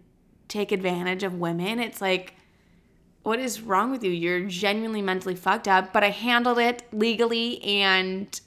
take 0.49 0.73
advantage 0.73 1.23
of 1.23 1.35
women. 1.35 1.79
It's 1.79 2.01
like, 2.01 2.35
what 3.23 3.39
is 3.39 3.61
wrong 3.63 3.91
with 3.91 4.03
you? 4.05 4.11
You're 4.11 4.47
genuinely 4.47 5.01
mentally 5.01 5.35
fucked 5.37 5.69
up. 5.69 5.93
But 5.93 6.05
I 6.05 6.11
handled 6.11 6.59
it 6.59 6.83
legally 6.93 7.63
and 7.63 8.41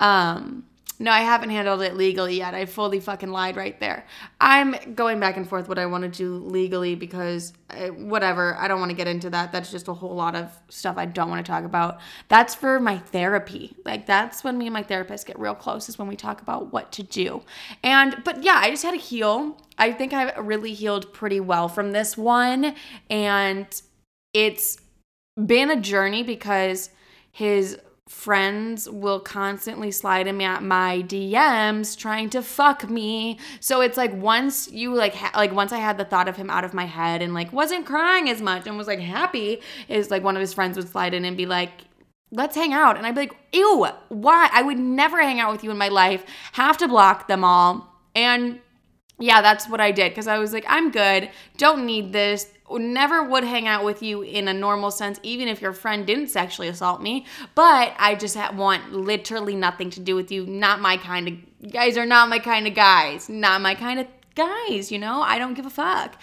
um 0.00 0.64
no, 0.98 1.10
I 1.10 1.20
haven't 1.20 1.50
handled 1.50 1.82
it 1.82 1.96
legally 1.96 2.36
yet. 2.36 2.54
I 2.54 2.66
fully 2.66 3.00
fucking 3.00 3.30
lied 3.30 3.56
right 3.56 3.78
there. 3.80 4.06
I'm 4.40 4.94
going 4.94 5.18
back 5.18 5.36
and 5.36 5.48
forth 5.48 5.68
what 5.68 5.78
I 5.78 5.86
want 5.86 6.02
to 6.04 6.08
do 6.08 6.36
legally 6.36 6.94
because 6.94 7.52
I, 7.68 7.88
uh, 7.88 7.92
whatever, 7.92 8.56
I 8.56 8.68
don't 8.68 8.78
want 8.78 8.90
to 8.90 8.96
get 8.96 9.08
into 9.08 9.30
that. 9.30 9.50
That's 9.50 9.70
just 9.70 9.88
a 9.88 9.92
whole 9.92 10.14
lot 10.14 10.36
of 10.36 10.50
stuff 10.68 10.96
I 10.96 11.06
don't 11.06 11.28
want 11.28 11.44
to 11.44 11.50
talk 11.50 11.64
about. 11.64 11.98
That's 12.28 12.54
for 12.54 12.78
my 12.78 12.98
therapy. 12.98 13.74
Like 13.84 14.06
that's 14.06 14.44
when 14.44 14.56
me 14.56 14.66
and 14.66 14.72
my 14.72 14.82
therapist 14.82 15.26
get 15.26 15.38
real 15.38 15.54
close 15.54 15.88
is 15.88 15.98
when 15.98 16.06
we 16.06 16.16
talk 16.16 16.40
about 16.40 16.72
what 16.72 16.92
to 16.92 17.02
do. 17.02 17.42
And 17.82 18.22
but 18.24 18.44
yeah, 18.44 18.60
I 18.62 18.70
just 18.70 18.84
had 18.84 18.92
to 18.92 18.98
heal. 18.98 19.60
I 19.76 19.92
think 19.92 20.12
I 20.12 20.34
really 20.36 20.74
healed 20.74 21.12
pretty 21.12 21.40
well 21.40 21.68
from 21.68 21.92
this 21.92 22.16
one 22.16 22.74
and 23.10 23.66
it's 24.32 24.78
been 25.44 25.70
a 25.70 25.80
journey 25.80 26.22
because 26.22 26.90
his 27.32 27.78
friends 28.14 28.88
will 28.88 29.20
constantly 29.20 29.90
slide 29.90 30.26
in 30.26 30.36
me 30.36 30.44
at 30.44 30.62
my 30.62 31.02
DMs 31.02 31.96
trying 31.96 32.30
to 32.30 32.40
fuck 32.40 32.88
me. 32.88 33.38
So 33.60 33.80
it's 33.80 33.98
like 33.98 34.14
once 34.14 34.70
you 34.70 34.94
like 34.94 35.14
ha- 35.14 35.32
like 35.34 35.52
once 35.52 35.72
I 35.72 35.78
had 35.78 35.98
the 35.98 36.04
thought 36.04 36.28
of 36.28 36.36
him 36.36 36.48
out 36.48 36.64
of 36.64 36.72
my 36.72 36.86
head 36.86 37.20
and 37.20 37.34
like 37.34 37.52
wasn't 37.52 37.84
crying 37.84 38.30
as 38.30 38.40
much 38.40 38.66
and 38.66 38.78
was 38.78 38.86
like 38.86 39.00
happy 39.00 39.60
is 39.88 40.10
like 40.10 40.22
one 40.22 40.36
of 40.36 40.40
his 40.40 40.54
friends 40.54 40.76
would 40.76 40.88
slide 40.88 41.12
in 41.12 41.24
and 41.24 41.36
be 41.36 41.44
like 41.44 41.84
let's 42.30 42.56
hang 42.56 42.72
out. 42.72 42.96
And 42.96 43.04
I'd 43.06 43.14
be 43.14 43.22
like 43.22 43.36
ew 43.52 43.86
why? 44.08 44.48
I 44.52 44.62
would 44.62 44.78
never 44.78 45.20
hang 45.20 45.40
out 45.40 45.52
with 45.52 45.64
you 45.64 45.70
in 45.70 45.76
my 45.76 45.88
life. 45.88 46.24
Have 46.52 46.78
to 46.78 46.88
block 46.88 47.26
them 47.26 47.44
all. 47.44 47.92
And 48.14 48.60
yeah, 49.18 49.42
that's 49.42 49.68
what 49.68 49.80
I 49.80 49.92
did 49.92 50.10
because 50.10 50.26
I 50.26 50.38
was 50.38 50.52
like, 50.52 50.64
I'm 50.68 50.90
good, 50.90 51.30
don't 51.56 51.86
need 51.86 52.12
this, 52.12 52.50
never 52.70 53.22
would 53.22 53.44
hang 53.44 53.68
out 53.68 53.84
with 53.84 54.02
you 54.02 54.22
in 54.22 54.48
a 54.48 54.54
normal 54.54 54.90
sense, 54.90 55.20
even 55.22 55.48
if 55.48 55.60
your 55.60 55.72
friend 55.72 56.06
didn't 56.06 56.28
sexually 56.28 56.68
assault 56.68 57.02
me. 57.02 57.26
But 57.54 57.94
I 57.98 58.14
just 58.14 58.36
want 58.54 58.92
literally 58.92 59.54
nothing 59.54 59.90
to 59.90 60.00
do 60.00 60.14
with 60.14 60.32
you. 60.32 60.46
Not 60.46 60.80
my 60.80 60.96
kind 60.96 61.28
of 61.28 61.34
you 61.60 61.70
guys 61.70 61.96
are 61.96 62.06
not 62.06 62.28
my 62.28 62.38
kind 62.38 62.66
of 62.66 62.74
guys, 62.74 63.28
not 63.28 63.60
my 63.60 63.74
kind 63.74 64.00
of 64.00 64.06
guys, 64.34 64.92
you 64.92 64.98
know? 64.98 65.22
I 65.22 65.38
don't 65.38 65.54
give 65.54 65.66
a 65.66 65.70
fuck. 65.70 66.20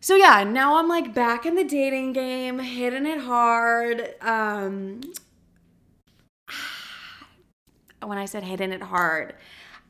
So 0.00 0.16
yeah, 0.16 0.44
now 0.44 0.76
I'm 0.76 0.88
like 0.88 1.12
back 1.12 1.44
in 1.44 1.54
the 1.54 1.64
dating 1.64 2.14
game, 2.14 2.58
hitting 2.58 3.06
it 3.06 3.20
hard. 3.20 4.14
Um 4.22 5.02
when 8.02 8.16
I 8.16 8.24
said 8.24 8.42
hitting 8.44 8.72
it 8.72 8.82
hard, 8.82 9.34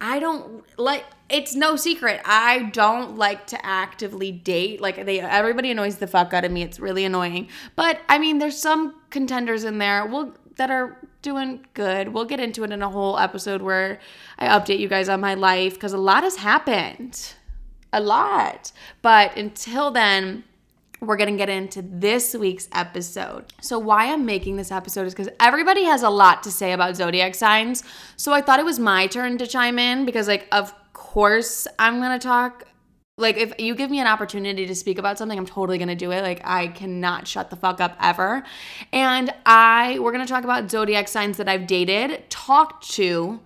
I 0.00 0.18
don't 0.18 0.64
like 0.78 1.04
it's 1.28 1.54
no 1.54 1.76
secret. 1.76 2.20
I 2.24 2.64
don't 2.72 3.16
like 3.16 3.46
to 3.48 3.66
actively 3.66 4.32
date. 4.32 4.80
Like 4.80 5.04
they 5.04 5.20
everybody 5.20 5.70
annoys 5.70 5.96
the 5.96 6.06
fuck 6.06 6.32
out 6.32 6.44
of 6.44 6.50
me. 6.50 6.62
It's 6.62 6.80
really 6.80 7.04
annoying. 7.04 7.48
But 7.76 8.00
I 8.08 8.18
mean 8.18 8.38
there's 8.38 8.56
some 8.56 9.00
contenders 9.10 9.64
in 9.64 9.78
there 9.78 10.06
We'll 10.06 10.34
that 10.56 10.70
are 10.70 10.98
doing 11.22 11.66
good. 11.74 12.08
We'll 12.08 12.24
get 12.24 12.40
into 12.40 12.64
it 12.64 12.72
in 12.72 12.82
a 12.82 12.88
whole 12.88 13.18
episode 13.18 13.62
where 13.62 14.00
I 14.38 14.48
update 14.48 14.78
you 14.78 14.88
guys 14.88 15.08
on 15.08 15.20
my 15.20 15.34
life 15.34 15.78
cuz 15.78 15.92
a 15.92 15.98
lot 15.98 16.22
has 16.22 16.36
happened. 16.36 17.34
A 17.92 18.00
lot. 18.00 18.72
But 19.02 19.36
until 19.36 19.90
then, 19.90 20.44
we're 21.00 21.16
going 21.16 21.32
to 21.32 21.36
get 21.36 21.48
into 21.48 21.82
this 21.82 22.34
week's 22.34 22.68
episode. 22.72 23.46
So, 23.60 23.78
why 23.78 24.12
I'm 24.12 24.26
making 24.26 24.56
this 24.56 24.70
episode 24.70 25.06
is 25.06 25.14
because 25.14 25.32
everybody 25.40 25.84
has 25.84 26.02
a 26.02 26.10
lot 26.10 26.42
to 26.42 26.50
say 26.50 26.72
about 26.72 26.96
zodiac 26.96 27.34
signs. 27.34 27.82
So, 28.16 28.32
I 28.32 28.42
thought 28.42 28.58
it 28.58 28.64
was 28.64 28.78
my 28.78 29.06
turn 29.06 29.38
to 29.38 29.46
chime 29.46 29.78
in 29.78 30.04
because, 30.04 30.28
like, 30.28 30.46
of 30.52 30.74
course, 30.92 31.66
I'm 31.78 32.00
going 32.00 32.18
to 32.18 32.22
talk. 32.22 32.64
Like, 33.16 33.36
if 33.36 33.52
you 33.58 33.74
give 33.74 33.90
me 33.90 34.00
an 34.00 34.06
opportunity 34.06 34.66
to 34.66 34.74
speak 34.74 34.98
about 34.98 35.18
something, 35.18 35.38
I'm 35.38 35.46
totally 35.46 35.78
going 35.78 35.88
to 35.88 35.94
do 35.94 36.10
it. 36.10 36.22
Like, 36.22 36.40
I 36.44 36.68
cannot 36.68 37.26
shut 37.26 37.50
the 37.50 37.56
fuck 37.56 37.80
up 37.80 37.96
ever. 38.00 38.42
And 38.92 39.32
I, 39.44 39.98
we're 40.00 40.12
going 40.12 40.24
to 40.24 40.30
talk 40.30 40.44
about 40.44 40.70
zodiac 40.70 41.08
signs 41.08 41.36
that 41.38 41.48
I've 41.48 41.66
dated, 41.66 42.28
talked 42.30 42.90
to, 42.92 43.40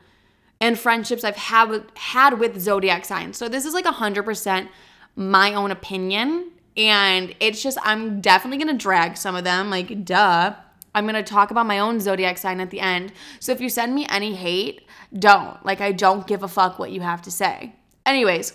and 0.61 0.79
friendships 0.79 1.25
I've 1.25 1.37
had 1.37 1.85
had 1.95 2.39
with 2.39 2.61
zodiac 2.61 3.05
signs. 3.05 3.37
So, 3.37 3.49
this 3.49 3.65
is 3.65 3.75
like 3.75 3.85
100% 3.85 4.69
my 5.17 5.55
own 5.55 5.71
opinion 5.71 6.51
and 6.77 7.35
it's 7.41 7.63
just, 7.63 7.79
I'm 7.83 8.21
definitely 8.21 8.59
gonna 8.59 8.79
drag 8.79 9.17
some 9.17 9.37
of 9.37 9.45
them, 9.45 9.71
like, 9.71 10.05
duh. 10.05 10.55
I'm 10.97 11.07
gonna 11.07 11.23
talk 11.23 11.51
about 11.51 11.67
my 11.67 11.81
own 11.81 11.99
zodiac 12.01 12.39
sign 12.39 12.61
at 12.61 12.71
the 12.71 12.81
end. 12.81 13.13
So 13.41 13.53
if 13.53 13.61
you 13.61 13.69
send 13.69 13.95
me 13.95 14.07
any 14.09 14.35
hate, 14.35 14.83
don't. 15.17 15.65
Like, 15.65 15.81
I 15.81 15.93
don't 15.93 16.27
give 16.27 16.43
a 16.43 16.49
fuck 16.49 16.79
what 16.79 16.93
you 16.93 17.01
have 17.01 17.23
to 17.23 17.31
say. 17.31 17.75
Anyways, 18.07 18.53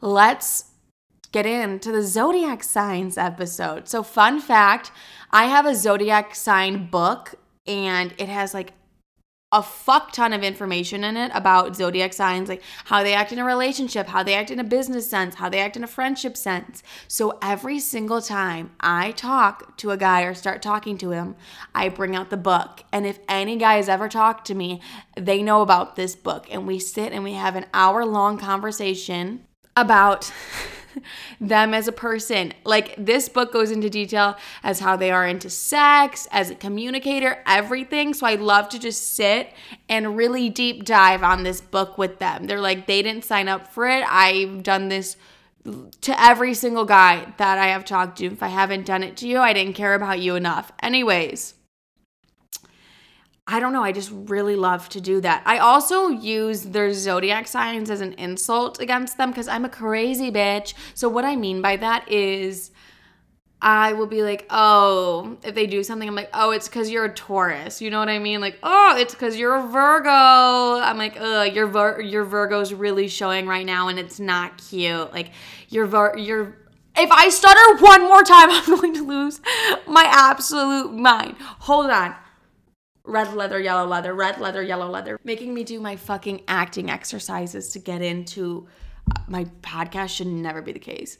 let's 0.00 0.72
get 1.32 1.46
into 1.46 1.90
the 1.90 2.02
zodiac 2.02 2.62
signs 2.62 3.16
episode. 3.18 3.88
So, 3.88 4.02
fun 4.02 4.40
fact 4.40 4.92
I 5.30 5.46
have 5.46 5.66
a 5.66 5.74
zodiac 5.74 6.34
sign 6.34 6.86
book 6.86 7.34
and 7.66 8.14
it 8.18 8.28
has 8.28 8.54
like 8.54 8.72
a 9.54 9.62
fuck 9.62 10.10
ton 10.10 10.32
of 10.32 10.42
information 10.42 11.04
in 11.04 11.16
it 11.16 11.30
about 11.32 11.76
zodiac 11.76 12.12
signs, 12.12 12.48
like 12.48 12.60
how 12.86 13.04
they 13.04 13.14
act 13.14 13.30
in 13.30 13.38
a 13.38 13.44
relationship, 13.44 14.08
how 14.08 14.24
they 14.24 14.34
act 14.34 14.50
in 14.50 14.58
a 14.58 14.64
business 14.64 15.08
sense, 15.08 15.36
how 15.36 15.48
they 15.48 15.60
act 15.60 15.76
in 15.76 15.84
a 15.84 15.86
friendship 15.86 16.36
sense. 16.36 16.82
So 17.06 17.38
every 17.40 17.78
single 17.78 18.20
time 18.20 18.72
I 18.80 19.12
talk 19.12 19.76
to 19.76 19.92
a 19.92 19.96
guy 19.96 20.22
or 20.22 20.34
start 20.34 20.60
talking 20.60 20.98
to 20.98 21.12
him, 21.12 21.36
I 21.72 21.88
bring 21.88 22.16
out 22.16 22.30
the 22.30 22.36
book. 22.36 22.82
And 22.92 23.06
if 23.06 23.20
any 23.28 23.56
guy 23.56 23.76
has 23.76 23.88
ever 23.88 24.08
talked 24.08 24.44
to 24.48 24.56
me, 24.56 24.82
they 25.16 25.40
know 25.40 25.62
about 25.62 25.94
this 25.94 26.16
book. 26.16 26.48
And 26.50 26.66
we 26.66 26.80
sit 26.80 27.12
and 27.12 27.22
we 27.22 27.34
have 27.34 27.54
an 27.54 27.66
hour 27.72 28.04
long 28.04 28.38
conversation 28.38 29.44
about 29.76 30.32
them 31.40 31.74
as 31.74 31.88
a 31.88 31.92
person. 31.92 32.52
Like 32.64 32.94
this 32.96 33.28
book 33.28 33.52
goes 33.52 33.70
into 33.70 33.90
detail 33.90 34.36
as 34.62 34.80
how 34.80 34.96
they 34.96 35.10
are 35.10 35.26
into 35.26 35.50
sex, 35.50 36.28
as 36.30 36.50
a 36.50 36.54
communicator, 36.54 37.42
everything. 37.46 38.14
So 38.14 38.26
I 38.26 38.34
love 38.36 38.68
to 38.70 38.78
just 38.78 39.14
sit 39.14 39.52
and 39.88 40.16
really 40.16 40.50
deep 40.50 40.84
dive 40.84 41.22
on 41.22 41.42
this 41.42 41.60
book 41.60 41.98
with 41.98 42.18
them. 42.18 42.46
They're 42.46 42.60
like, 42.60 42.86
they 42.86 43.02
didn't 43.02 43.24
sign 43.24 43.48
up 43.48 43.68
for 43.68 43.88
it. 43.88 44.04
I've 44.08 44.62
done 44.62 44.88
this 44.88 45.16
to 46.02 46.22
every 46.22 46.54
single 46.54 46.84
guy 46.84 47.32
that 47.38 47.58
I 47.58 47.68
have 47.68 47.84
talked 47.84 48.18
to. 48.18 48.26
If 48.26 48.42
I 48.42 48.48
haven't 48.48 48.86
done 48.86 49.02
it 49.02 49.16
to 49.18 49.28
you, 49.28 49.38
I 49.38 49.52
didn't 49.52 49.74
care 49.74 49.94
about 49.94 50.20
you 50.20 50.34
enough. 50.34 50.70
Anyways, 50.82 51.54
I 53.46 53.60
don't 53.60 53.74
know. 53.74 53.84
I 53.84 53.92
just 53.92 54.10
really 54.10 54.56
love 54.56 54.88
to 54.90 55.00
do 55.00 55.20
that. 55.20 55.42
I 55.44 55.58
also 55.58 56.08
use 56.08 56.62
their 56.62 56.94
zodiac 56.94 57.46
signs 57.46 57.90
as 57.90 58.00
an 58.00 58.14
insult 58.14 58.80
against 58.80 59.18
them 59.18 59.30
because 59.30 59.48
I'm 59.48 59.66
a 59.66 59.68
crazy 59.68 60.30
bitch. 60.30 60.72
So, 60.94 61.10
what 61.10 61.26
I 61.26 61.36
mean 61.36 61.60
by 61.60 61.76
that 61.76 62.10
is 62.10 62.70
I 63.60 63.92
will 63.92 64.06
be 64.06 64.22
like, 64.22 64.46
oh, 64.48 65.36
if 65.42 65.54
they 65.54 65.66
do 65.66 65.82
something, 65.82 66.08
I'm 66.08 66.14
like, 66.14 66.30
oh, 66.32 66.52
it's 66.52 66.68
because 66.68 66.90
you're 66.90 67.04
a 67.04 67.12
Taurus. 67.12 67.82
You 67.82 67.90
know 67.90 67.98
what 67.98 68.08
I 68.08 68.18
mean? 68.18 68.40
Like, 68.40 68.58
oh, 68.62 68.96
it's 68.96 69.12
because 69.12 69.36
you're 69.36 69.56
a 69.56 69.66
Virgo. 69.66 70.10
I'm 70.80 70.96
like, 70.96 71.16
ugh, 71.20 71.54
your 71.54 71.66
Vir- 71.66 72.00
your 72.00 72.24
Virgo's 72.24 72.72
really 72.72 73.08
showing 73.08 73.46
right 73.46 73.66
now, 73.66 73.88
and 73.88 73.98
it's 73.98 74.18
not 74.18 74.56
cute. 74.56 75.12
Like, 75.12 75.32
your 75.68 75.84
Vir- 75.84 76.16
your 76.16 76.56
if 76.96 77.10
I 77.10 77.28
stutter 77.28 77.76
one 77.82 78.04
more 78.04 78.22
time, 78.22 78.48
I'm 78.50 78.76
going 78.76 78.94
to 78.94 79.04
lose 79.04 79.42
my 79.86 80.04
absolute 80.08 80.94
mind. 80.94 81.36
Hold 81.40 81.90
on 81.90 82.14
red 83.04 83.34
leather, 83.34 83.60
yellow 83.60 83.86
leather, 83.86 84.14
red 84.14 84.40
leather, 84.40 84.62
yellow 84.62 84.88
leather, 84.90 85.18
making 85.24 85.54
me 85.54 85.62
do 85.62 85.80
my 85.80 85.96
fucking 85.96 86.42
acting 86.48 86.90
exercises 86.90 87.70
to 87.70 87.78
get 87.78 88.02
into 88.02 88.66
uh, 89.10 89.20
my 89.28 89.44
podcast 89.62 90.10
should 90.10 90.26
never 90.26 90.62
be 90.62 90.72
the 90.72 90.78
case. 90.78 91.18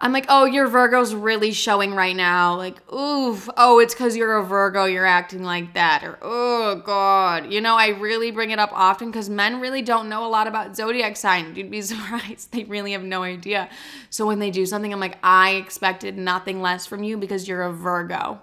I'm 0.00 0.12
like, 0.12 0.26
oh, 0.28 0.44
your 0.44 0.68
Virgo's 0.68 1.12
really 1.12 1.52
showing 1.52 1.92
right 1.92 2.14
now. 2.14 2.54
Like, 2.54 2.80
oof, 2.92 3.48
oh, 3.56 3.80
it's 3.80 3.94
because 3.94 4.16
you're 4.16 4.36
a 4.36 4.44
Virgo, 4.44 4.84
you're 4.84 5.04
acting 5.04 5.42
like 5.42 5.74
that. 5.74 6.04
Or, 6.04 6.18
oh, 6.22 6.76
God. 6.76 7.52
You 7.52 7.60
know, 7.60 7.76
I 7.76 7.88
really 7.88 8.30
bring 8.30 8.52
it 8.52 8.60
up 8.60 8.70
often 8.72 9.10
because 9.10 9.28
men 9.28 9.60
really 9.60 9.82
don't 9.82 10.08
know 10.08 10.24
a 10.24 10.28
lot 10.30 10.46
about 10.46 10.76
zodiac 10.76 11.16
sign. 11.16 11.56
You'd 11.56 11.70
be 11.70 11.82
surprised. 11.82 12.52
They 12.52 12.62
really 12.64 12.92
have 12.92 13.02
no 13.02 13.24
idea. 13.24 13.68
So 14.08 14.24
when 14.24 14.38
they 14.38 14.52
do 14.52 14.66
something, 14.66 14.92
I'm 14.92 15.00
like, 15.00 15.18
I 15.22 15.54
expected 15.54 16.16
nothing 16.16 16.62
less 16.62 16.86
from 16.86 17.02
you 17.02 17.16
because 17.16 17.48
you're 17.48 17.62
a 17.62 17.72
Virgo. 17.72 18.40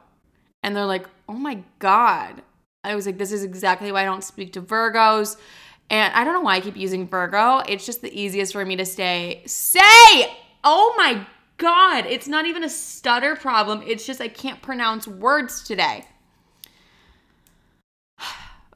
And 0.62 0.76
they're 0.76 0.86
like, 0.86 1.08
oh 1.30 1.34
my 1.34 1.64
God. 1.80 2.42
I 2.86 2.96
was 2.96 3.06
like, 3.06 3.18
this 3.18 3.32
is 3.32 3.44
exactly 3.44 3.92
why 3.92 4.04
I 4.04 4.06
don't 4.06 4.24
speak 4.24 4.54
to 4.54 4.62
Virgos. 4.62 5.38
And 5.90 6.14
I 6.14 6.24
don't 6.24 6.34
know 6.34 6.42
why 6.42 6.56
I 6.56 6.62
keep 6.62 6.78
using 6.78 7.08
Virgo. 7.08 7.60
It's 7.68 7.86
just 7.86 8.02
the 8.02 8.14
easiest 8.20 8.54
for 8.54 8.66
me 8.66 8.76
to 8.76 8.86
stay 8.86 9.44
say. 9.46 10.38
Oh 10.64 10.94
my 10.98 11.26
God. 11.58 12.06
It's 12.06 12.28
not 12.28 12.46
even 12.46 12.64
a 12.64 12.70
stutter 12.70 13.36
problem. 13.36 13.84
It's 13.86 14.06
just 14.06 14.22
I 14.22 14.28
can't 14.28 14.62
pronounce 14.62 15.08
words 15.08 15.64
today. 15.64 16.06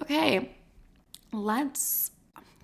okay. 0.02 0.52
Let's. 1.32 2.12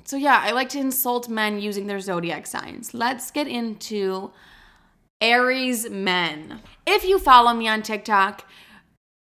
So, 0.04 0.18
yeah, 0.18 0.40
I 0.44 0.52
like 0.52 0.70
to 0.70 0.80
insult 0.80 1.30
men 1.30 1.60
using 1.60 1.88
their 1.88 2.00
zodiac 2.00 2.46
signs. 2.46 2.94
Let's 2.94 3.32
get 3.32 3.48
into 3.48 4.32
Aries 5.20 5.90
men. 5.90 6.62
If 6.86 7.04
you 7.04 7.18
follow 7.18 7.54
me 7.54 7.68
on 7.68 7.82
TikTok, 7.82 8.46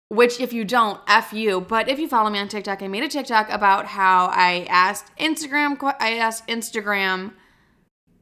which 0.09 0.39
if 0.39 0.53
you 0.53 0.63
don't 0.63 0.99
f 1.07 1.33
you. 1.33 1.61
But 1.61 1.89
if 1.89 1.99
you 1.99 2.07
follow 2.07 2.29
me 2.29 2.39
on 2.39 2.47
tiktok 2.47 2.81
i 2.81 2.87
made 2.87 3.03
a 3.03 3.07
tiktok 3.07 3.49
about 3.49 3.85
how 3.87 4.27
i 4.27 4.65
asked 4.69 5.15
instagram 5.17 5.77
i 5.99 6.17
asked 6.17 6.47
instagram 6.47 7.33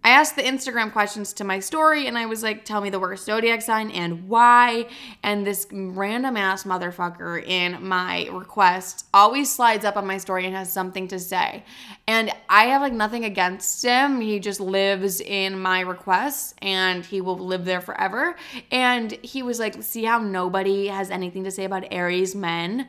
I 0.06 0.10
asked 0.10 0.36
the 0.36 0.44
Instagram 0.44 0.92
questions 0.92 1.34
to 1.34 1.44
my 1.44 1.60
story 1.60 2.06
and 2.06 2.16
I 2.16 2.28
was 2.28 2.44
like, 2.44 2.64
tell 2.64 2.80
me 2.80 2.92
the 2.92 3.00
worst 3.00 3.26
zodiac 3.26 3.64
sign 3.64 3.90
and 3.90 4.30
why. 4.30 4.86
And 5.24 5.48
this 5.48 5.66
random 5.72 6.38
ass 6.38 6.64
motherfucker 6.64 7.44
in 7.44 7.84
my 7.84 8.28
request 8.32 9.08
always 9.16 9.52
slides 9.52 9.84
up 9.84 9.98
on 9.98 10.06
my 10.06 10.20
story 10.20 10.46
and 10.46 10.56
has 10.56 10.72
something 10.72 11.08
to 11.08 11.18
say. 11.18 11.66
And 12.06 12.32
I 12.48 12.66
have 12.66 12.84
like 12.84 12.94
nothing 12.94 13.26
against 13.26 13.84
him. 13.84 14.22
He 14.22 14.38
just 14.38 14.60
lives 14.60 15.22
in 15.22 15.60
my 15.60 15.80
requests 15.80 16.54
and 16.62 17.04
he 17.04 17.20
will 17.20 17.40
live 17.40 17.66
there 17.66 17.82
forever. 17.82 18.36
And 18.72 19.12
he 19.24 19.42
was 19.42 19.58
like, 19.58 19.82
see 19.82 20.04
how 20.04 20.20
nobody 20.20 20.86
has 20.86 21.10
anything 21.10 21.46
to 21.46 21.52
say 21.52 21.64
about 21.64 21.84
Aries 21.90 22.36
men? 22.36 22.88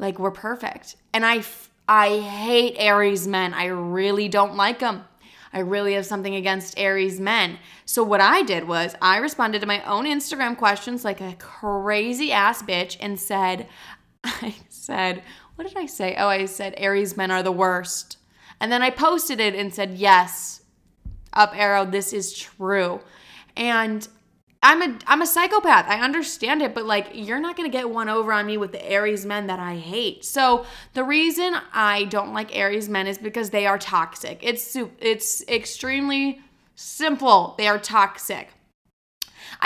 Like, 0.00 0.18
we're 0.18 0.32
perfect. 0.32 0.96
And 1.14 1.24
I, 1.24 1.44
I 1.86 2.18
hate 2.18 2.74
Aries 2.76 3.28
men. 3.28 3.54
I 3.54 3.66
really 3.66 4.28
don't 4.28 4.56
like 4.56 4.80
them. 4.80 5.04
I 5.56 5.60
really 5.60 5.94
have 5.94 6.04
something 6.04 6.34
against 6.34 6.78
Aries 6.78 7.18
men. 7.18 7.58
So 7.86 8.04
what 8.04 8.20
I 8.20 8.42
did 8.42 8.68
was 8.68 8.94
I 9.00 9.16
responded 9.16 9.62
to 9.62 9.66
my 9.66 9.82
own 9.84 10.04
Instagram 10.04 10.54
questions 10.54 11.02
like 11.02 11.22
a 11.22 11.34
crazy 11.38 12.30
ass 12.30 12.62
bitch 12.62 12.98
and 13.00 13.18
said, 13.18 13.66
I 14.24 14.54
said, 14.68 15.22
what 15.54 15.66
did 15.66 15.78
I 15.78 15.86
say? 15.86 16.14
Oh, 16.18 16.28
I 16.28 16.44
said 16.44 16.74
Aries 16.76 17.16
men 17.16 17.30
are 17.30 17.42
the 17.42 17.52
worst. 17.52 18.18
And 18.60 18.70
then 18.70 18.82
I 18.82 18.90
posted 18.90 19.40
it 19.40 19.54
and 19.54 19.72
said, 19.72 19.94
yes, 19.94 20.60
up 21.32 21.56
arrow, 21.56 21.86
this 21.86 22.12
is 22.12 22.36
true. 22.36 23.00
And 23.56 24.06
I'm 24.62 24.82
a 24.82 24.98
I'm 25.06 25.22
a 25.22 25.26
psychopath. 25.26 25.86
I 25.88 26.00
understand 26.00 26.62
it, 26.62 26.74
but 26.74 26.86
like 26.86 27.10
you're 27.12 27.38
not 27.38 27.56
going 27.56 27.70
to 27.70 27.76
get 27.76 27.88
one 27.88 28.08
over 28.08 28.32
on 28.32 28.46
me 28.46 28.56
with 28.56 28.72
the 28.72 28.84
Aries 28.90 29.24
men 29.24 29.46
that 29.46 29.60
I 29.60 29.76
hate. 29.76 30.24
So, 30.24 30.66
the 30.94 31.04
reason 31.04 31.54
I 31.72 32.04
don't 32.04 32.32
like 32.32 32.56
Aries 32.56 32.88
men 32.88 33.06
is 33.06 33.18
because 33.18 33.50
they 33.50 33.66
are 33.66 33.78
toxic. 33.78 34.40
It's 34.42 34.76
it's 35.00 35.46
extremely 35.48 36.40
Simple. 36.76 37.54
They 37.56 37.66
are 37.68 37.78
toxic. 37.78 38.50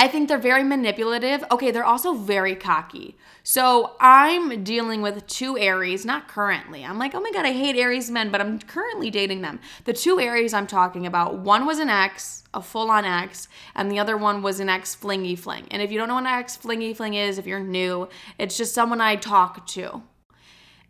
I 0.00 0.08
think 0.08 0.28
they're 0.28 0.38
very 0.38 0.64
manipulative. 0.64 1.44
Okay, 1.50 1.70
they're 1.70 1.84
also 1.84 2.14
very 2.14 2.56
cocky. 2.56 3.18
So 3.42 3.96
I'm 4.00 4.64
dealing 4.64 5.02
with 5.02 5.26
two 5.26 5.58
Aries, 5.58 6.06
not 6.06 6.26
currently. 6.26 6.82
I'm 6.82 6.98
like, 6.98 7.14
oh 7.14 7.20
my 7.20 7.30
God, 7.30 7.44
I 7.44 7.52
hate 7.52 7.76
Aries 7.76 8.10
men, 8.10 8.30
but 8.30 8.40
I'm 8.40 8.60
currently 8.60 9.10
dating 9.10 9.42
them. 9.42 9.60
The 9.84 9.92
two 9.92 10.18
Aries 10.18 10.54
I'm 10.54 10.66
talking 10.66 11.04
about, 11.04 11.40
one 11.40 11.66
was 11.66 11.78
an 11.78 11.90
ex, 11.90 12.44
a 12.54 12.62
full 12.62 12.90
on 12.90 13.04
ex, 13.04 13.46
and 13.74 13.90
the 13.90 13.98
other 13.98 14.16
one 14.16 14.40
was 14.40 14.58
an 14.58 14.70
ex 14.70 14.96
flingy 14.96 15.36
fling. 15.36 15.66
And 15.70 15.82
if 15.82 15.92
you 15.92 15.98
don't 15.98 16.08
know 16.08 16.14
what 16.14 16.24
an 16.24 16.28
ex 16.28 16.56
flingy 16.56 16.96
fling 16.96 17.12
is, 17.12 17.36
if 17.36 17.46
you're 17.46 17.60
new, 17.60 18.08
it's 18.38 18.56
just 18.56 18.72
someone 18.72 19.02
I 19.02 19.16
talk 19.16 19.66
to. 19.66 20.02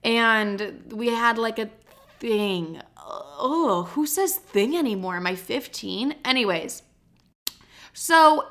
And 0.04 0.84
we 0.92 1.08
had 1.08 1.36
like 1.36 1.58
a 1.58 1.68
thing. 2.20 2.80
Oh, 2.96 3.88
who 3.90 4.06
says 4.06 4.36
thing 4.36 4.76
anymore? 4.76 5.16
Am 5.16 5.26
I 5.26 5.34
15? 5.34 6.14
Anyways, 6.24 6.84
so 7.92 8.46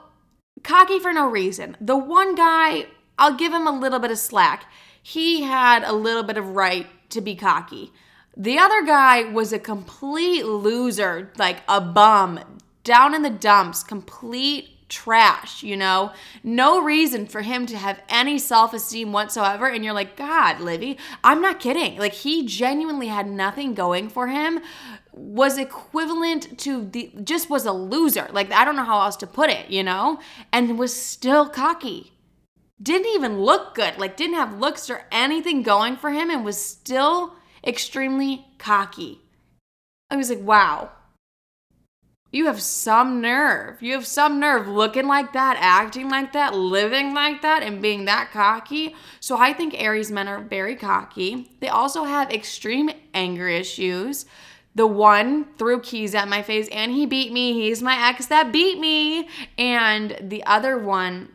cocky 0.63 0.99
for 0.99 1.13
no 1.13 1.27
reason. 1.27 1.77
The 1.79 1.97
one 1.97 2.35
guy, 2.35 2.87
I'll 3.17 3.35
give 3.35 3.53
him 3.53 3.67
a 3.67 3.77
little 3.77 3.99
bit 3.99 4.11
of 4.11 4.17
slack. 4.17 4.65
He 5.01 5.43
had 5.43 5.83
a 5.83 5.93
little 5.93 6.23
bit 6.23 6.37
of 6.37 6.49
right 6.49 6.87
to 7.09 7.21
be 7.21 7.35
cocky. 7.35 7.91
The 8.37 8.57
other 8.57 8.85
guy 8.85 9.23
was 9.23 9.51
a 9.51 9.59
complete 9.59 10.45
loser, 10.45 11.31
like 11.37 11.61
a 11.67 11.81
bum, 11.81 12.39
down 12.83 13.13
in 13.13 13.21
the 13.21 13.29
dumps, 13.29 13.83
complete 13.83 14.89
trash, 14.89 15.63
you 15.63 15.77
know? 15.77 16.11
No 16.43 16.81
reason 16.81 17.27
for 17.27 17.41
him 17.41 17.65
to 17.67 17.77
have 17.77 18.01
any 18.09 18.37
self 18.37 18.73
esteem 18.73 19.11
whatsoever. 19.11 19.67
And 19.67 19.85
you're 19.85 19.93
like, 19.93 20.17
God, 20.17 20.59
Livy, 20.59 20.97
I'm 21.23 21.41
not 21.41 21.59
kidding. 21.59 21.97
Like, 21.97 22.13
he 22.13 22.45
genuinely 22.45 23.07
had 23.07 23.27
nothing 23.29 23.73
going 23.73 24.09
for 24.09 24.27
him, 24.27 24.59
was 25.11 25.57
equivalent 25.57 26.57
to 26.59 26.85
the, 26.85 27.11
just 27.23 27.49
was 27.49 27.65
a 27.65 27.71
loser. 27.71 28.27
Like, 28.31 28.51
I 28.51 28.65
don't 28.65 28.75
know 28.75 28.83
how 28.83 29.01
else 29.01 29.15
to 29.17 29.27
put 29.27 29.49
it, 29.49 29.69
you 29.69 29.83
know? 29.83 30.19
And 30.51 30.77
was 30.77 30.95
still 30.95 31.49
cocky. 31.49 32.13
Didn't 32.81 33.07
even 33.07 33.41
look 33.41 33.75
good, 33.75 33.97
like, 33.97 34.15
didn't 34.15 34.35
have 34.35 34.59
looks 34.59 34.89
or 34.89 35.05
anything 35.11 35.63
going 35.63 35.97
for 35.97 36.11
him, 36.11 36.29
and 36.29 36.45
was 36.45 36.63
still 36.63 37.35
extremely 37.65 38.45
cocky. 38.57 39.19
I 40.09 40.15
was 40.15 40.29
like, 40.29 40.41
wow 40.41 40.91
you 42.31 42.45
have 42.45 42.61
some 42.61 43.21
nerve. 43.21 43.81
You 43.81 43.93
have 43.93 44.05
some 44.05 44.39
nerve 44.39 44.67
looking 44.67 45.07
like 45.07 45.33
that, 45.33 45.57
acting 45.59 46.09
like 46.09 46.33
that, 46.33 46.53
living 46.53 47.13
like 47.13 47.41
that, 47.41 47.63
and 47.63 47.81
being 47.81 48.05
that 48.05 48.31
cocky. 48.31 48.95
So 49.19 49.37
I 49.37 49.53
think 49.53 49.73
Aries 49.81 50.11
men 50.11 50.27
are 50.27 50.41
very 50.41 50.75
cocky. 50.75 51.51
They 51.59 51.69
also 51.69 52.03
have 52.03 52.31
extreme 52.31 52.91
anger 53.13 53.47
issues. 53.47 54.25
The 54.75 54.87
one 54.87 55.45
threw 55.57 55.81
keys 55.81 56.15
at 56.15 56.27
my 56.27 56.41
face 56.41 56.67
and 56.71 56.91
he 56.91 57.05
beat 57.05 57.31
me. 57.31 57.53
He's 57.53 57.81
my 57.81 58.09
ex 58.09 58.27
that 58.27 58.51
beat 58.51 58.79
me. 58.79 59.27
And 59.57 60.17
the 60.21 60.43
other 60.45 60.77
one, 60.77 61.29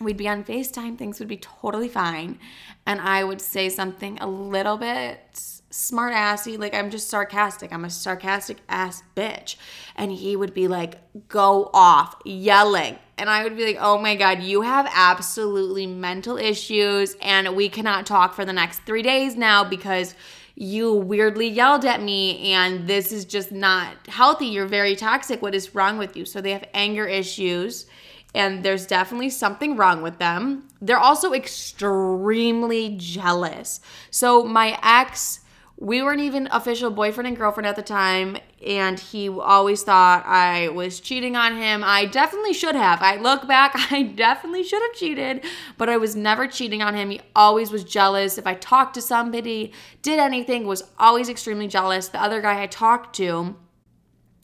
we'd 0.00 0.16
be 0.16 0.28
on 0.28 0.44
FaceTime, 0.44 0.98
things 0.98 1.18
would 1.18 1.28
be 1.28 1.38
totally 1.38 1.88
fine. 1.88 2.38
And 2.84 3.00
I 3.00 3.24
would 3.24 3.40
say 3.40 3.68
something 3.68 4.18
a 4.18 4.26
little 4.26 4.76
bit 4.76 5.38
smart 5.70 6.14
assy. 6.14 6.56
Like 6.56 6.74
I'm 6.74 6.90
just 6.90 7.08
sarcastic. 7.08 7.72
I'm 7.72 7.84
a 7.84 7.90
sarcastic 7.90 8.58
ass 8.68 9.02
bitch. 9.16 9.56
And 9.94 10.12
he 10.12 10.36
would 10.36 10.54
be 10.54 10.68
like, 10.68 10.96
go 11.28 11.70
off, 11.74 12.16
yelling. 12.24 12.98
And 13.18 13.30
I 13.30 13.42
would 13.42 13.56
be 13.56 13.64
like, 13.64 13.78
oh 13.80 13.98
my 13.98 14.14
God, 14.14 14.42
you 14.42 14.62
have 14.62 14.90
absolutely 14.94 15.86
mental 15.86 16.36
issues. 16.36 17.16
And 17.20 17.56
we 17.56 17.68
cannot 17.68 18.06
talk 18.06 18.34
for 18.34 18.44
the 18.44 18.52
next 18.52 18.80
three 18.80 19.02
days 19.02 19.36
now 19.36 19.64
because 19.64 20.14
you 20.56 20.94
weirdly 20.94 21.46
yelled 21.46 21.84
at 21.84 22.02
me 22.02 22.52
and 22.52 22.88
this 22.88 23.12
is 23.12 23.26
just 23.26 23.52
not 23.52 23.94
healthy. 24.08 24.46
You're 24.46 24.66
very 24.66 24.96
toxic. 24.96 25.42
What 25.42 25.54
is 25.54 25.74
wrong 25.74 25.98
with 25.98 26.16
you? 26.16 26.24
So 26.24 26.40
they 26.40 26.52
have 26.52 26.64
anger 26.72 27.06
issues 27.06 27.86
and 28.34 28.62
there's 28.62 28.86
definitely 28.86 29.30
something 29.30 29.76
wrong 29.76 30.00
with 30.00 30.18
them. 30.18 30.66
They're 30.80 30.98
also 30.98 31.34
extremely 31.34 32.96
jealous. 32.96 33.80
So 34.10 34.44
my 34.44 34.78
ex 34.82 35.40
we 35.78 36.02
weren't 36.02 36.22
even 36.22 36.48
official 36.52 36.90
boyfriend 36.90 37.28
and 37.28 37.36
girlfriend 37.36 37.66
at 37.66 37.76
the 37.76 37.82
time 37.82 38.36
and 38.66 38.98
he 38.98 39.28
always 39.28 39.82
thought 39.82 40.24
i 40.26 40.68
was 40.68 41.00
cheating 41.00 41.36
on 41.36 41.56
him. 41.56 41.84
I 41.84 42.06
definitely 42.06 42.54
should 42.54 42.74
have. 42.74 43.02
I 43.02 43.16
look 43.16 43.46
back 43.46 43.72
i 43.92 44.02
definitely 44.02 44.64
should 44.64 44.82
have 44.82 44.94
cheated 44.94 45.44
but 45.76 45.88
i 45.88 45.96
was 45.96 46.16
never 46.16 46.46
cheating 46.46 46.82
on 46.82 46.94
him. 46.94 47.10
He 47.10 47.20
always 47.34 47.70
was 47.70 47.84
jealous. 47.84 48.38
If 48.38 48.46
i 48.46 48.54
talked 48.54 48.94
to 48.94 49.02
somebody 49.02 49.72
did 50.02 50.18
anything 50.18 50.66
was 50.66 50.82
always 50.98 51.28
extremely 51.28 51.68
jealous. 51.68 52.08
The 52.08 52.22
other 52.22 52.40
guy 52.40 52.62
i 52.62 52.66
talked 52.66 53.14
to 53.16 53.56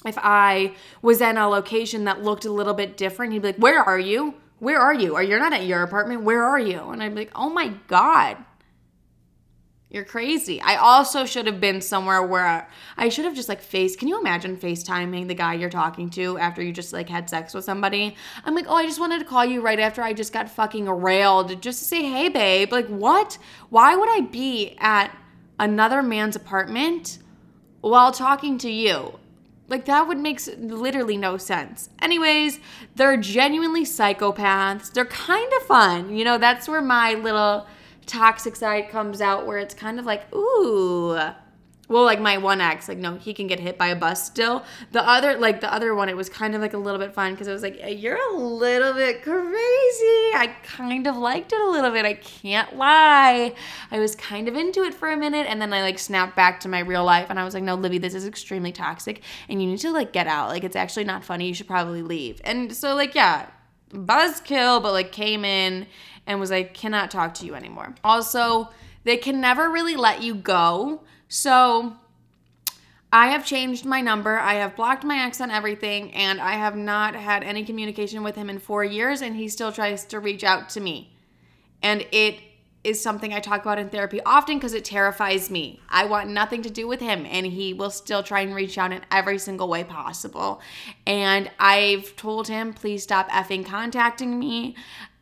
if 0.05 0.19
i 0.19 0.75
was 1.01 1.21
in 1.21 1.39
a 1.39 1.49
location 1.49 2.05
that 2.05 2.23
looked 2.23 2.45
a 2.45 2.53
little 2.53 2.75
bit 2.75 2.97
different 2.97 3.33
he'd 3.33 3.41
be 3.43 3.49
like 3.49 3.57
where 3.57 3.83
are 3.83 3.99
you? 3.99 4.35
Where 4.59 4.81
are 4.81 4.95
you? 4.95 5.17
Are 5.17 5.23
you 5.25 5.39
not 5.39 5.53
at 5.53 5.67
your 5.67 5.83
apartment. 5.83 6.23
Where 6.23 6.45
are 6.45 6.61
you? 6.61 6.91
And 6.91 7.03
i'd 7.03 7.15
be 7.15 7.23
like 7.23 7.33
oh 7.35 7.49
my 7.49 7.69
god 7.89 8.37
you're 9.93 10.05
crazy. 10.05 10.59
I 10.63 10.77
also 10.77 11.27
should 11.27 11.47
have 11.47 11.61
been 11.61 11.83
somewhere 11.83 12.23
where 12.23 12.67
I, 12.97 13.11
should 13.11 13.27
have 13.27 13.35
just 13.35 13.51
like 13.51 13.61
face. 13.61 13.95
Can 13.95 14.09
you 14.09 14.19
imagine 14.19 14.57
FaceTiming 14.57 15.29
the 15.29 15.35
guy 15.35 15.53
you're 15.53 15.69
talking 15.69 16.09
to 16.11 16.39
after 16.39 16.63
you 16.63 16.73
just 16.73 16.95
like 16.95 17.11
had 17.11 17.29
sex 17.29 17.53
with 17.53 17.67
somebody? 17.67 18.17
I'm 18.47 18.55
like, 18.55 18.65
oh, 18.69 18.75
I 18.75 18.87
just 18.87 18.99
wanted 18.99 19.19
to 19.19 19.27
call 19.27 19.45
you 19.45 19.61
right 19.61 19.79
after 19.79 20.01
I 20.01 20.15
just 20.15 20.33
got 20.33 20.49
fucking 20.49 20.89
railed 20.89 21.61
just 21.61 21.81
to 21.81 21.85
say, 21.85 22.05
hey, 22.05 22.31
babe. 22.31 22.73
Like, 22.73 22.87
what? 22.87 23.37
Why 23.69 23.95
would 23.95 24.09
I 24.09 24.23
be 24.23 24.77
at 24.79 25.15
another 25.61 26.03
man's 26.03 26.37
apartment 26.37 27.19
while 27.83 28.13
talking 28.13 28.57
to 28.59 28.71
you? 28.71 29.19
Like, 29.69 29.85
that 29.85 30.09
would 30.09 30.19
make 30.19 30.41
literally 30.57 31.19
no 31.19 31.37
sense. 31.37 31.91
Anyways, 32.01 32.61
they're 32.95 33.19
genuinely 33.19 33.85
psychopaths. 33.85 34.91
They're 34.91 35.05
kind 35.05 35.53
of 35.61 35.67
fun. 35.67 36.17
You 36.17 36.25
know, 36.25 36.39
that's 36.39 36.67
where 36.67 36.81
my 36.81 37.13
little 37.13 37.67
toxic 38.07 38.57
side 38.57 38.91
comes 38.91 39.21
out 39.21 39.47
where 39.47 39.59
it's 39.59 39.75
kind 39.75 39.99
of 39.99 40.07
like, 40.07 40.33
ooh. 40.35 41.19
Well, 41.89 42.05
like 42.05 42.21
my 42.21 42.39
one 42.39 42.63
ex, 42.63 42.89
like 42.89 42.97
no, 42.97 43.17
he 43.17 43.35
can 43.35 43.49
get 43.49 43.61
hit 43.61 43.77
by 43.77 43.89
a 43.89 43.97
bus 43.97 44.25
still. 44.25 44.65
The 44.93 45.07
other, 45.07 45.37
like 45.37 45.61
the 45.61 45.71
other 45.71 45.95
one, 45.95 46.09
it 46.09 46.17
was 46.17 46.31
kind 46.31 46.55
of 46.55 46.63
like 46.63 46.73
a 46.73 46.79
little 46.79 46.99
bit 46.99 47.13
fun 47.13 47.33
because 47.33 47.49
it 47.49 47.53
was 47.53 47.63
like, 47.63 47.83
you're 47.87 48.17
a 48.17 48.37
little 48.37 48.95
bit 48.95 49.23
crazy. 49.23 50.33
I 50.35 50.55
kind 50.63 51.07
of 51.07 51.17
liked 51.17 51.53
it 51.53 51.61
a 51.61 51.69
little 51.69 51.91
bit. 51.91 52.07
I 52.07 52.15
can't 52.15 52.77
lie. 52.77 53.55
I 53.91 53.99
was 53.99 54.17
kind 54.17 54.49
of 54.49 54.55
into 54.55 54.85
it 54.85 54.95
for 54.95 55.11
a 55.11 55.17
minute, 55.19 55.47
and 55.47 55.61
then 55.61 55.75
I 55.75 55.83
like 55.83 55.99
snapped 55.99 56.35
back 56.35 56.61
to 56.61 56.69
my 56.69 56.79
real 56.79 57.05
life, 57.05 57.27
and 57.29 57.39
I 57.39 57.45
was 57.45 57.53
like, 57.53 57.65
no, 57.65 57.75
Livy, 57.75 57.99
this 57.99 58.15
is 58.15 58.27
extremely 58.27 58.73
toxic, 58.73 59.21
and 59.51 59.61
you 59.61 59.69
need 59.69 59.81
to 59.81 59.91
like 59.91 60.13
get 60.15 60.27
out. 60.27 60.49
Like 60.49 60.65
it's 60.65 60.77
actually 60.77 61.05
not 61.05 61.25
funny. 61.25 61.47
You 61.49 61.55
should 61.55 61.69
probably 61.69 62.01
leave. 62.01 62.41
And 62.45 62.75
so 62.75 62.95
like 62.95 63.15
yeah, 63.15 63.51
buzzkill, 63.93 64.83
but 64.83 64.93
like 64.93 65.13
came 65.13 65.45
in 65.45 65.87
and 66.27 66.41
was 66.41 66.51
like, 66.51 66.75
cannot 66.75 67.11
talk 67.11 67.35
to 67.35 67.47
you 67.47 67.55
anymore. 67.55 67.95
Also, 68.05 68.71
they 69.05 69.17
can 69.17 69.41
never 69.41 69.71
really 69.71 69.97
let 69.97 70.23
you 70.23 70.35
go. 70.35 71.03
So 71.29 71.97
I 73.13 73.29
have 73.29 73.45
changed 73.45 73.85
my 73.85 74.01
number. 74.01 74.39
I 74.39 74.55
have 74.55 74.75
blocked 74.75 75.05
my 75.05 75.25
ex 75.27 75.41
on 75.41 75.51
everything, 75.51 76.13
and 76.15 76.41
I 76.41 76.53
have 76.53 76.77
not 76.77 77.15
had 77.15 77.43
any 77.43 77.65
communication 77.65 78.23
with 78.23 78.37
him 78.37 78.49
in 78.49 78.59
four 78.59 78.85
years, 78.85 79.21
and 79.21 79.37
he 79.37 79.49
still 79.49 79.73
tries 79.73 80.05
to 80.07 80.21
reach 80.21 80.45
out 80.45 80.71
to 80.71 80.81
me. 80.81 81.15
And 81.83 82.07
it 82.11 82.41
is 82.85 83.01
something 83.01 83.33
I 83.33 83.39
talk 83.39 83.63
about 83.63 83.79
in 83.79 83.91
therapy 83.91 84.21
often 84.27 84.57
because 84.57 84.75
it 84.75 84.85
terrifies 84.85 85.51
me. 85.51 85.81
I 85.89 86.05
want 86.07 86.31
nothing 86.31 86.63
to 86.63 86.71
do 86.71 86.89
with 86.89 87.01
him, 87.01 87.25
and 87.27 87.47
he 87.47 87.73
will 87.73 87.91
still 87.91 88.23
try 88.23 88.41
and 88.41 88.55
reach 88.55 88.77
out 88.77 88.93
in 88.93 89.03
every 89.11 89.39
single 89.39 89.69
way 89.69 89.85
possible. 89.85 90.61
And 91.07 91.51
I've 91.61 92.17
told 92.17 92.49
him, 92.49 92.73
please 92.73 93.05
stop 93.05 93.29
effing 93.31 93.65
contacting 93.65 94.39
me. 94.39 94.75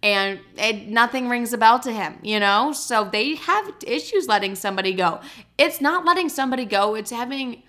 And 0.02 0.40
it, 0.56 0.88
nothing 0.88 1.28
rings 1.28 1.52
a 1.52 1.58
bell 1.58 1.78
to 1.80 1.92
him, 1.92 2.18
you 2.22 2.40
know? 2.40 2.72
So 2.72 3.04
they 3.04 3.34
have 3.34 3.74
issues 3.86 4.26
letting 4.26 4.54
somebody 4.54 4.94
go. 4.94 5.20
It's 5.58 5.82
not 5.82 6.06
letting 6.06 6.30
somebody 6.30 6.64
go, 6.64 6.94
it's 6.94 7.10
having 7.10 7.62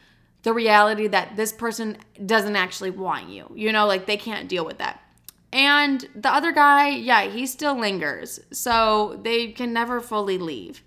the 0.43 0.53
reality 0.53 1.07
that 1.07 1.35
this 1.35 1.51
person 1.51 1.97
doesn't 2.25 2.55
actually 2.55 2.91
want 2.91 3.27
you, 3.27 3.51
you 3.53 3.73
know? 3.73 3.85
Like 3.85 4.05
they 4.05 4.15
can't 4.15 4.47
deal 4.47 4.65
with 4.65 4.77
that. 4.77 5.00
And 5.53 6.07
the 6.15 6.33
other 6.33 6.51
guy, 6.51 6.89
yeah, 6.89 7.23
he 7.23 7.45
still 7.45 7.77
lingers. 7.77 8.39
So 8.51 9.19
they 9.23 9.51
can 9.51 9.73
never 9.73 9.99
fully 9.99 10.37
leave. 10.37 10.81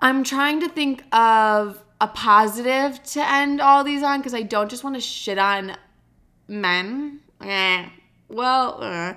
I'm 0.00 0.24
trying 0.24 0.60
to 0.60 0.68
think 0.68 1.04
of 1.14 1.82
a 2.00 2.06
positive 2.06 3.02
to 3.02 3.28
end 3.28 3.60
all 3.60 3.82
these 3.84 4.02
on 4.02 4.20
because 4.20 4.34
I 4.34 4.42
don't 4.42 4.70
just 4.70 4.84
want 4.84 4.96
to 4.96 5.00
shit 5.00 5.38
on 5.38 5.76
men. 6.46 7.20
Eh. 7.40 7.88
Well, 8.28 8.78
uh. 8.80 9.14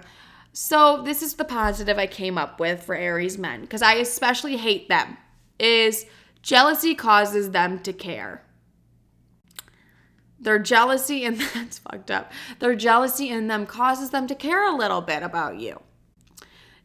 so 0.53 1.01
this 1.03 1.21
is 1.21 1.35
the 1.35 1.45
positive 1.45 1.97
I 1.97 2.07
came 2.07 2.37
up 2.37 2.59
with 2.59 2.83
for 2.83 2.95
Aries 2.95 3.37
men 3.37 3.61
because 3.61 3.81
I 3.81 3.95
especially 3.95 4.57
hate 4.57 4.89
them 4.89 5.17
is 5.59 6.05
jealousy 6.41 6.95
causes 6.95 7.51
them 7.51 7.79
to 7.79 7.93
care. 7.93 8.43
Their 10.41 10.59
jealousy, 10.59 11.23
and 11.23 11.39
that's 11.53 11.79
fucked 11.79 12.11
up. 12.11 12.31
Their 12.59 12.75
jealousy 12.75 13.29
in 13.29 13.47
them 13.47 13.65
causes 13.65 14.09
them 14.09 14.27
to 14.27 14.35
care 14.35 14.65
a 14.65 14.75
little 14.75 15.01
bit 15.01 15.23
about 15.23 15.59
you. 15.59 15.79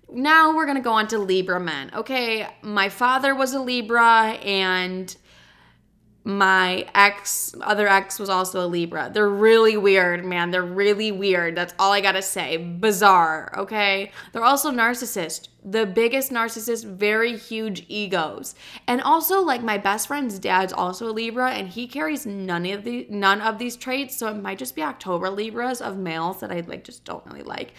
Now 0.09 0.55
we're 0.55 0.67
going 0.67 0.77
to 0.77 0.83
go 0.83 0.93
on 0.93 1.09
to 1.09 1.19
Libra 1.19 1.59
men. 1.59 1.91
Okay, 1.95 2.47
my 2.63 2.89
father 2.89 3.35
was 3.35 3.55
a 3.55 3.61
Libra, 3.61 4.39
and 4.43 5.17
my 6.27 6.85
ex 6.93 7.55
other 7.61 7.87
ex 7.87 8.19
was 8.19 8.29
also 8.29 8.65
a 8.65 8.67
libra. 8.67 9.09
They're 9.15 9.29
really 9.29 9.77
weird 9.77 10.25
man. 10.25 10.51
They're 10.51 10.61
really 10.65 11.13
weird. 11.13 11.55
That's 11.55 11.73
all 11.79 11.93
i 11.93 12.01
gotta 12.01 12.21
say. 12.21 12.57
Bizarre 12.57 13.55
okay? 13.57 14.11
They're 14.33 14.43
also 14.43 14.73
narcissists. 14.73 15.47
The 15.65 15.87
biggest 15.87 16.33
narcissist 16.33 16.85
very 16.85 17.37
huge 17.37 17.87
egos. 17.89 18.57
And 18.89 19.01
also 19.03 19.41
like 19.41 19.63
my 19.63 19.79
best 19.79 20.09
friend's 20.09 20.41
dad's 20.41 20.73
also 20.73 21.09
a 21.09 21.13
libra 21.13 21.53
and 21.53 21.69
he 21.69 21.87
carries 21.87 22.27
none 22.27 22.67
of 22.67 22.83
the 22.83 23.07
none 23.09 23.41
of 23.41 23.59
these 23.59 23.77
traits 23.77 24.17
so 24.17 24.27
it 24.27 24.35
might 24.35 24.59
just 24.59 24.75
be 24.75 24.83
october 24.83 25.31
libras 25.31 25.81
of 25.81 25.97
males 25.97 26.41
that 26.41 26.51
i 26.51 26.59
like 26.67 26.83
just 26.83 27.05
don't 27.05 27.25
really 27.27 27.45
like. 27.45 27.73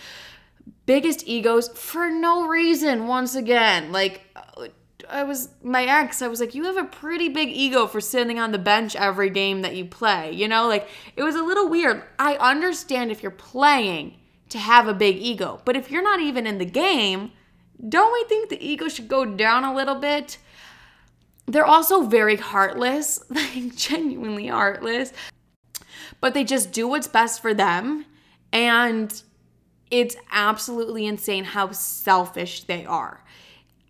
Biggest 0.86 1.28
egos 1.28 1.68
for 1.68 2.10
no 2.10 2.48
reason 2.48 3.08
once 3.08 3.36
again. 3.36 3.92
Like 3.92 4.22
uh, 4.38 4.68
I 5.10 5.24
was 5.24 5.50
my 5.64 5.86
ex, 5.86 6.22
I 6.22 6.28
was 6.28 6.40
like, 6.40 6.56
you 6.56 6.64
have 6.64 6.78
a 6.78 6.84
pretty 6.84 7.30
big 7.30 7.50
ego 7.50 7.88
for 7.88 8.02
sitting 8.02 8.40
on 8.40 8.52
the 8.52 8.58
bench 8.58 8.96
every 8.96 9.30
game 9.30 9.62
that 9.62 9.76
you 9.76 9.86
play. 9.86 10.32
You 10.32 10.48
know, 10.48 10.68
like 10.68 10.88
it 11.16 11.24
was 11.24 11.36
a 11.36 11.44
little 11.44 11.70
weird. 11.70 12.04
I 12.18 12.36
understand 12.36 13.12
if 13.12 13.22
you're 13.22 13.32
playing 13.32 14.18
to 14.50 14.58
have 14.58 14.88
a 14.88 14.94
big 14.94 15.18
ego, 15.18 15.62
but 15.66 15.76
if 15.76 15.92
you're 15.92 16.04
not 16.04 16.20
even 16.20 16.48
in 16.48 16.58
the 16.58 16.66
game, 16.66 17.32
don't 17.88 18.12
we 18.12 18.28
think 18.28 18.50
the 18.50 18.66
ego 18.66 18.88
should 18.88 19.08
go 19.08 19.26
down 19.26 19.64
a 19.64 19.76
little 19.76 19.96
bit? 19.96 20.38
They're 21.46 21.66
also 21.66 22.04
very 22.04 22.36
heartless, 22.36 23.22
like 23.30 23.76
genuinely 23.76 24.48
heartless, 24.48 25.14
but 26.20 26.34
they 26.34 26.44
just 26.44 26.72
do 26.72 26.88
what's 26.88 27.08
best 27.08 27.42
for 27.42 27.54
them. 27.54 28.06
And 28.52 29.22
it's 29.92 30.16
absolutely 30.32 31.06
insane 31.06 31.44
how 31.44 31.72
selfish 31.72 32.64
they 32.64 32.86
are. 32.86 33.24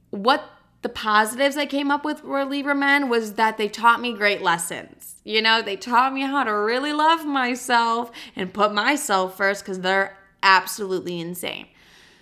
What 0.10 0.44
the 0.82 0.90
positives 0.90 1.58
I 1.58 1.66
came 1.66 1.92
up 1.92 2.06
with 2.06 2.20
for 2.20 2.46
Libra 2.46 2.76
men 2.76 3.10
was 3.10 3.34
that 3.34 3.58
they 3.58 3.68
taught 3.68 4.02
me 4.02 4.14
great 4.14 4.42
lessons. 4.42 5.16
You 5.24 5.42
know, 5.42 5.62
they 5.62 5.76
taught 5.76 6.14
me 6.14 6.22
how 6.22 6.44
to 6.44 6.52
really 6.52 6.94
love 6.94 7.26
myself 7.26 8.12
and 8.36 8.54
put 8.54 8.74
myself 8.74 9.36
first 9.36 9.64
because 9.64 9.82
they're 9.82 10.18
absolutely 10.44 11.20
insane. 11.20 11.68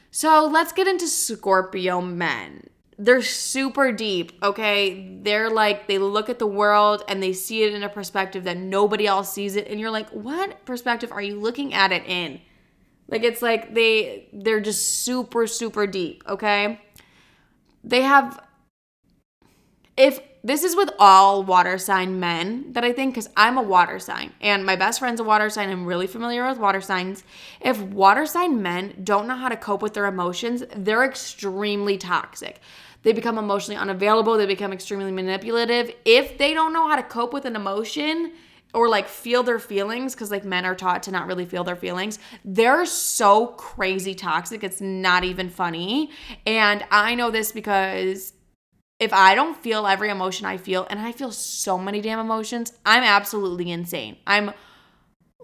So 0.10 0.48
let's 0.48 0.72
get 0.72 0.88
into 0.88 1.08
Scorpio 1.08 2.02
men. 2.02 2.70
They're 2.98 3.22
super 3.22 3.92
deep, 3.92 4.32
okay? 4.42 5.20
They're 5.22 5.50
like, 5.50 5.88
they 5.88 5.98
look 5.98 6.30
at 6.30 6.40
the 6.40 6.48
world 6.48 7.04
and 7.10 7.22
they 7.22 7.34
see 7.34 7.64
it 7.64 7.74
in 7.74 7.84
a 7.84 7.90
perspective 7.90 8.46
that 8.46 8.56
nobody 8.56 9.06
else 9.06 9.34
sees 9.34 9.58
it. 9.58 9.68
And 9.68 9.80
you're 9.80 9.92
like, 9.92 10.10
what 10.12 10.64
perspective 10.64 11.12
are 11.12 11.22
you 11.22 11.38
looking 11.38 11.74
at 11.74 11.92
it 11.92 12.06
in? 12.06 12.40
Like 13.08 13.24
it's 13.24 13.42
like 13.42 13.74
they 13.74 14.30
they're 14.34 14.62
just 14.62 15.04
super 15.04 15.48
super 15.48 15.86
deep, 15.86 16.24
okay? 16.28 16.82
They 17.86 18.02
have 18.02 18.42
if 19.96 20.20
this 20.44 20.64
is 20.64 20.76
with 20.76 20.92
all 21.00 21.42
water 21.44 21.78
sign 21.78 22.20
men 22.20 22.74
that 22.74 22.84
I 22.84 22.94
think, 22.94 23.16
because 23.16 23.30
I'm 23.36 23.58
a 23.58 23.64
water 23.64 23.98
sign 23.98 24.32
and 24.42 24.64
my 24.64 24.76
best 24.76 25.00
friend's 25.00 25.20
a 25.20 25.24
water 25.24 25.50
sign. 25.50 25.70
I'm 25.70 25.86
really 25.86 26.06
familiar 26.06 26.48
with 26.48 26.60
water 26.60 26.82
signs. 26.82 27.24
If 27.62 27.82
water 27.82 28.26
sign 28.26 28.62
men 28.62 29.02
don't 29.04 29.28
know 29.28 29.36
how 29.36 29.50
to 29.50 29.58
cope 29.58 29.82
with 29.82 29.96
their 29.96 30.06
emotions, 30.06 30.64
they're 30.76 31.04
extremely 31.04 31.98
toxic. 31.98 32.60
They 33.02 33.14
become 33.14 33.38
emotionally 33.38 33.80
unavailable, 33.80 34.38
they 34.38 34.46
become 34.46 34.74
extremely 34.74 35.12
manipulative. 35.12 35.92
If 36.06 36.38
they 36.38 36.54
don't 36.54 36.74
know 36.74 36.88
how 36.88 36.96
to 36.96 37.04
cope 37.04 37.34
with 37.34 37.46
an 37.46 37.56
emotion, 37.56 38.34
or 38.76 38.88
like 38.90 39.08
feel 39.08 39.42
their 39.42 39.60
feelings 39.60 40.14
because 40.14 40.30
like 40.30 40.46
men 40.46 40.66
are 40.66 40.76
taught 40.76 41.02
to 41.04 41.12
not 41.12 41.26
really 41.26 41.46
feel 41.46 41.64
their 41.64 41.76
feelings 41.76 42.20
they're 42.44 42.86
so 42.86 43.48
crazy 43.48 44.14
toxic 44.14 44.64
it's 44.64 44.82
not 44.82 45.24
even 45.24 45.50
funny 45.50 46.12
and 46.46 46.86
i 46.92 47.16
know 47.16 47.32
this 47.32 47.52
because 47.52 48.34
if 49.00 49.12
I 49.12 49.36
don't 49.36 49.58
feel 49.58 49.88
every 49.88 50.10
emotion 50.10 50.46
I 50.46 50.58
feel, 50.58 50.88
and 50.90 51.00
I 51.00 51.12
feel 51.12 51.32
so 51.32 51.78
many 51.78 52.00
damn 52.00 52.20
emotions, 52.20 52.72
I'm 52.86 53.04
absolutely 53.04 53.70
insane. 53.70 54.18
I'm 54.26 54.52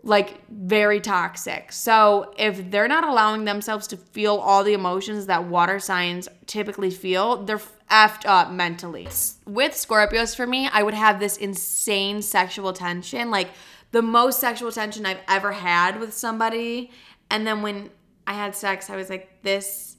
like 0.04 0.42
very 0.50 1.00
toxic. 1.00 1.72
So 1.72 2.34
if 2.38 2.72
they're 2.72 2.88
not 2.88 3.04
allowing 3.04 3.46
themselves 3.46 3.88
to 3.88 3.98
feel 3.98 4.36
all 4.36 4.64
the 4.64 4.74
emotions 4.74 5.28
that 5.28 5.46
water 5.46 5.80
signs 5.80 6.28
typically 6.48 6.90
feel, 6.90 7.44
they're 7.44 7.62
effed 7.90 8.26
up 8.26 8.52
mentally. 8.52 9.08
With 9.46 9.74
Scorpios, 9.74 10.36
for 10.36 10.48
me, 10.48 10.68
I 10.72 10.82
would 10.82 10.94
have 10.94 11.20
this 11.20 11.38
insane 11.38 12.22
sexual 12.22 12.74
tension, 12.74 13.30
like 13.30 13.50
the 13.92 14.02
most 14.02 14.40
sexual 14.40 14.72
tension 14.72 15.06
I've 15.06 15.20
ever 15.28 15.52
had 15.52 16.00
with 16.00 16.14
somebody. 16.14 16.92
And 17.30 17.46
then 17.46 17.62
when 17.62 17.92
I 18.26 18.34
had 18.34 18.56
sex, 18.56 18.90
I 18.90 18.96
was 18.96 19.10
like, 19.10 19.44
this 19.44 19.98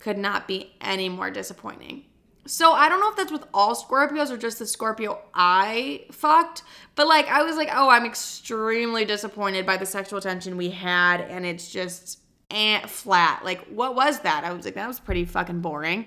could 0.00 0.18
not 0.18 0.48
be 0.48 0.74
any 0.80 1.08
more 1.08 1.30
disappointing. 1.30 2.04
So 2.44 2.72
I 2.72 2.88
don't 2.88 3.00
know 3.00 3.10
if 3.10 3.16
that's 3.16 3.30
with 3.30 3.44
all 3.54 3.76
Scorpios 3.76 4.30
or 4.30 4.36
just 4.36 4.58
the 4.58 4.66
Scorpio 4.66 5.20
I 5.32 6.06
fucked, 6.10 6.64
but 6.96 7.06
like 7.06 7.28
I 7.28 7.42
was 7.42 7.56
like, 7.56 7.68
oh, 7.72 7.88
I'm 7.88 8.04
extremely 8.04 9.04
disappointed 9.04 9.64
by 9.64 9.76
the 9.76 9.86
sexual 9.86 10.20
tension 10.20 10.56
we 10.56 10.70
had, 10.70 11.20
and 11.20 11.46
it's 11.46 11.70
just 11.70 12.18
eh, 12.50 12.84
flat. 12.86 13.44
Like, 13.44 13.64
what 13.66 13.94
was 13.94 14.20
that? 14.20 14.44
I 14.44 14.52
was 14.52 14.64
like, 14.64 14.74
that 14.74 14.88
was 14.88 14.98
pretty 14.98 15.24
fucking 15.24 15.60
boring. 15.60 16.06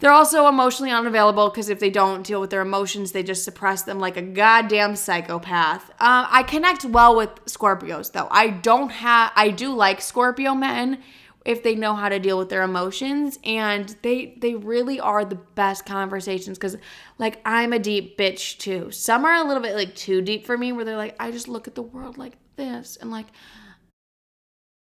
They're 0.00 0.10
also 0.12 0.48
emotionally 0.48 0.90
unavailable 0.90 1.48
because 1.50 1.68
if 1.68 1.78
they 1.78 1.88
don't 1.88 2.26
deal 2.26 2.40
with 2.40 2.50
their 2.50 2.60
emotions, 2.60 3.12
they 3.12 3.22
just 3.22 3.44
suppress 3.44 3.82
them 3.82 4.00
like 4.00 4.16
a 4.16 4.22
goddamn 4.22 4.96
psychopath. 4.96 5.88
Uh, 5.92 6.26
I 6.28 6.42
connect 6.42 6.84
well 6.84 7.16
with 7.16 7.30
Scorpios 7.46 8.12
though. 8.12 8.28
I 8.30 8.48
don't 8.48 8.90
have, 8.90 9.32
I 9.36 9.50
do 9.50 9.72
like 9.72 10.00
Scorpio 10.00 10.54
men 10.54 11.02
if 11.44 11.62
they 11.62 11.74
know 11.74 11.94
how 11.94 12.08
to 12.08 12.18
deal 12.18 12.38
with 12.38 12.48
their 12.48 12.62
emotions 12.62 13.38
and 13.44 13.96
they 14.02 14.34
they 14.38 14.54
really 14.54 14.98
are 14.98 15.24
the 15.24 15.34
best 15.34 15.84
conversations 15.84 16.58
cuz 16.58 16.76
like 17.18 17.40
I'm 17.44 17.72
a 17.72 17.78
deep 17.78 18.16
bitch 18.18 18.58
too. 18.58 18.90
Some 18.90 19.24
are 19.24 19.34
a 19.34 19.46
little 19.46 19.62
bit 19.62 19.74
like 19.74 19.94
too 19.94 20.22
deep 20.22 20.46
for 20.46 20.56
me 20.56 20.72
where 20.72 20.84
they're 20.84 20.96
like 20.96 21.16
I 21.20 21.30
just 21.30 21.48
look 21.48 21.68
at 21.68 21.74
the 21.74 21.82
world 21.82 22.16
like 22.18 22.36
this 22.56 22.96
and 22.96 23.10
like 23.10 23.26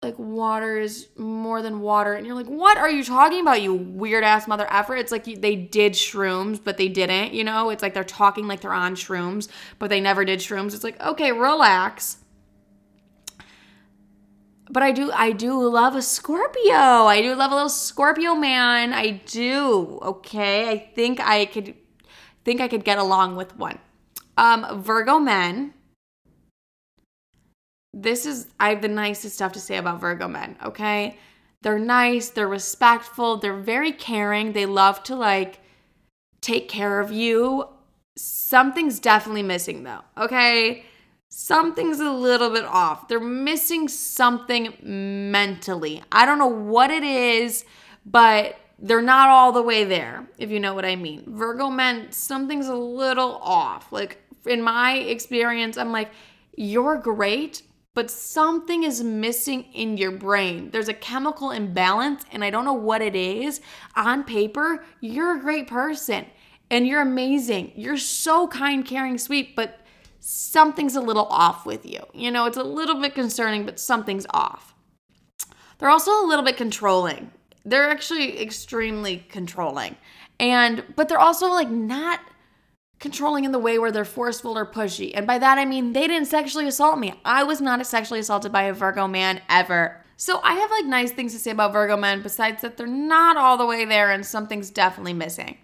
like 0.04 0.17
water 0.17 0.80
is 0.80 1.10
more 1.15 1.62
than 1.62 1.80
water 1.80 2.13
and 2.13 2.26
you're 2.26 2.36
like 2.36 2.47
what 2.47 2.78
are 2.78 2.89
you 2.89 3.04
talking 3.04 3.41
about 3.41 3.62
you 3.62 3.74
weird 3.74 4.24
ass 4.24 4.47
mother 4.47 4.67
effer? 4.71 4.95
It's 4.95 5.12
like 5.12 5.26
they 5.26 5.56
did 5.56 5.93
shrooms 5.93 6.63
but 6.63 6.78
they 6.78 6.89
didn't 6.89 7.34
you 7.34 7.43
know? 7.43 7.71
It's 7.71 7.82
like 7.82 7.93
they're 7.93 8.04
talking 8.04 8.47
like 8.47 8.62
they're 8.62 8.74
on 8.74 8.95
shrooms 8.95 9.47
but 9.80 9.89
they 9.89 10.02
never 10.02 10.26
did 10.26 10.39
shrooms. 10.39 10.76
It's 10.76 10.84
like 10.84 11.02
okay 11.02 11.32
relax 11.32 12.17
but 14.72 14.84
I 14.84 14.92
do 14.92 15.12
I 15.12 15.32
do 15.32 15.68
love 15.68 15.96
a 15.96 16.02
Scorpio. 16.02 16.74
I 16.74 17.22
do 17.22 17.36
love 17.36 17.52
a 17.52 17.56
little 17.56 17.70
Scorpio 17.70 18.36
man. 18.36 18.94
I 18.94 19.22
do. 19.26 20.00
Okay. 20.02 20.70
I 20.70 20.78
think 20.78 21.20
I 21.20 21.46
could 21.46 21.76
think 22.46 22.62
I 22.62 22.68
could 22.68 22.86
get 22.86 22.98
along 22.98 23.36
with 23.36 23.56
one. 23.58 23.80
Um 24.38 24.82
Virgo 24.82 25.20
men. 25.20 25.74
This 27.94 28.26
is 28.26 28.48
I 28.60 28.70
have 28.70 28.82
the 28.82 28.88
nicest 28.88 29.36
stuff 29.36 29.52
to 29.54 29.60
say 29.60 29.78
about 29.78 30.00
Virgo 30.00 30.28
men, 30.28 30.58
okay? 30.64 31.18
They're 31.62 31.78
nice, 31.78 32.30
they're 32.30 32.48
respectful, 32.48 33.38
they're 33.38 33.60
very 33.60 33.92
caring. 33.92 34.54
They 34.54 34.66
love 34.66 35.04
to 35.04 35.16
like 35.16 35.60
take 36.40 36.70
care 36.70 37.00
of 37.00 37.12
you. 37.12 37.68
Something's 38.18 39.00
definitely 39.00 39.44
missing 39.44 39.84
though. 39.84 40.02
Okay? 40.18 40.86
Something's 41.34 42.02
a 42.02 42.12
little 42.12 42.50
bit 42.50 42.65
off. 42.65 43.08
They're 43.08 43.20
missing 43.20 43.88
something 43.88 44.76
mentally. 44.84 46.04
I 46.12 46.26
don't 46.26 46.38
know 46.38 46.46
what 46.48 46.91
it 46.91 47.04
is, 47.04 47.63
but 48.06 48.58
they're 48.78 49.02
not 49.02 49.30
all 49.30 49.54
the 49.54 49.62
way 49.62 49.86
there, 49.86 50.28
if 50.38 50.52
you 50.52 50.60
know 50.60 50.74
what 50.74 50.84
I 50.84 50.98
mean. 50.98 51.24
Virgo 51.26 51.70
men, 51.70 52.12
something's 52.12 52.67
a 52.67 52.76
little 52.76 53.38
off. 53.41 53.94
Like 53.94 54.22
in 54.46 54.62
my 54.62 54.96
experience, 54.96 55.78
I'm 55.78 55.94
like, 55.94 56.12
you're 56.58 56.98
great, 56.98 57.63
but 57.94 58.12
something 58.12 58.84
is 58.84 59.02
missing 59.02 59.63
in 59.74 59.96
your 59.96 60.12
brain. 60.12 60.70
There's 60.72 60.89
a 60.89 60.94
chemical 60.94 61.52
imbalance, 61.52 62.26
and 62.34 62.44
I 62.44 62.50
don't 62.50 62.65
know 62.65 62.74
what 62.74 63.02
it 63.02 63.15
is. 63.15 63.62
On 63.96 64.26
paper, 64.26 64.84
you're 65.00 65.38
a 65.38 65.39
great 65.39 65.67
person 65.67 66.26
and 66.70 66.88
you're 66.88 67.02
amazing. 67.02 67.72
You're 67.76 67.98
so 67.98 68.48
kind, 68.48 68.86
caring, 68.86 69.17
sweet, 69.17 69.56
but 69.56 69.81
something's 70.22 70.96
a 70.96 71.02
little 71.02 71.26
off 71.26 71.66
with 71.66 71.86
you. 71.86 72.00
You 72.14 72.32
know, 72.32 72.46
it's 72.46 72.58
a 72.58 72.64
little 72.64 73.02
bit 73.02 73.16
concerning, 73.16 73.66
but 73.66 73.80
something's 73.80 74.28
off. 74.30 74.74
They're 75.80 75.90
also 75.90 76.12
a 76.12 76.28
little 76.28 76.46
bit 76.46 76.58
controlling. 76.58 77.32
They're 77.66 77.90
actually 77.90 78.40
extremely 78.42 79.26
controlling. 79.30 79.98
And, 80.40 80.84
but 80.96 81.10
they're 81.10 81.20
also 81.20 81.48
like 81.48 81.70
not 81.70 82.20
controlling 83.00 83.46
in 83.46 83.52
the 83.52 83.60
way 83.60 83.80
where 83.80 83.92
they're 83.92 84.06
forceful 84.06 84.58
or 84.58 84.66
pushy. 84.66 85.12
And 85.14 85.26
by 85.26 85.40
that, 85.40 85.58
I 85.58 85.66
mean 85.66 85.94
they 85.94 86.08
didn't 86.08 86.28
sexually 86.28 86.68
assault 86.68 87.00
me. 87.00 87.20
I 87.26 87.44
was 87.44 87.60
not 87.60 87.86
sexually 87.86 88.20
assaulted 88.20 88.52
by 88.52 88.64
a 88.64 88.74
Virgo 88.74 89.08
man 89.08 89.42
ever. 89.50 90.04
So 90.18 90.40
I 90.44 90.54
have 90.54 90.70
like 90.70 90.86
nice 90.86 91.12
things 91.12 91.34
to 91.34 91.40
say 91.40 91.50
about 91.50 91.74
Virgo 91.74 91.98
men, 91.98 92.22
besides 92.22 92.62
that 92.62 92.78
they're 92.78 92.86
not 92.86 93.38
all 93.38 93.58
the 93.58 93.66
way 93.66 93.86
there 93.86 94.12
and 94.12 94.24
something's 94.24 94.70
definitely 94.70 95.14
missing. 95.14 95.58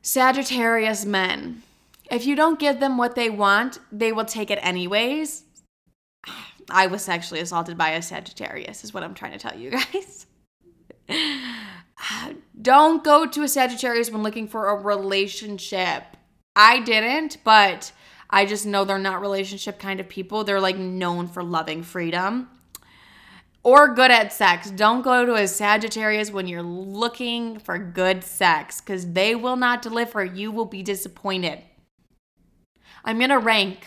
Sagittarius 0.00 1.04
men. 1.04 1.62
If 2.10 2.26
you 2.26 2.36
don't 2.36 2.58
give 2.58 2.80
them 2.80 2.96
what 2.96 3.14
they 3.14 3.30
want, 3.30 3.78
they 3.90 4.12
will 4.12 4.24
take 4.24 4.50
it 4.50 4.58
anyways. 4.62 5.44
I 6.70 6.86
was 6.88 7.02
sexually 7.02 7.40
assaulted 7.40 7.78
by 7.78 7.90
a 7.90 8.02
Sagittarius, 8.02 8.84
is 8.84 8.92
what 8.92 9.02
I'm 9.02 9.14
trying 9.14 9.32
to 9.32 9.38
tell 9.38 9.56
you 9.56 9.70
guys. 9.92 10.26
don't 12.60 13.04
go 13.04 13.26
to 13.26 13.42
a 13.42 13.48
Sagittarius 13.48 14.10
when 14.10 14.22
looking 14.22 14.48
for 14.48 14.68
a 14.68 14.74
relationship. 14.74 16.02
I 16.54 16.80
didn't, 16.80 17.38
but 17.44 17.92
I 18.30 18.46
just 18.46 18.66
know 18.66 18.84
they're 18.84 18.98
not 18.98 19.20
relationship 19.20 19.78
kind 19.78 20.00
of 20.00 20.08
people. 20.08 20.42
They're 20.42 20.60
like 20.60 20.76
known 20.76 21.28
for 21.28 21.42
loving 21.42 21.82
freedom 21.82 22.48
or 23.66 23.92
good 23.92 24.12
at 24.12 24.32
sex. 24.32 24.70
Don't 24.70 25.02
go 25.02 25.26
to 25.26 25.34
a 25.34 25.48
Sagittarius 25.48 26.30
when 26.30 26.46
you're 26.46 26.62
looking 26.62 27.58
for 27.58 27.76
good 27.76 28.22
sex 28.22 28.80
because 28.80 29.12
they 29.12 29.34
will 29.34 29.56
not 29.56 29.82
deliver. 29.82 30.24
You 30.24 30.52
will 30.52 30.66
be 30.66 30.84
disappointed. 30.84 31.62
I'm 33.06 33.18
going 33.18 33.30
to 33.30 33.38
rank. 33.38 33.86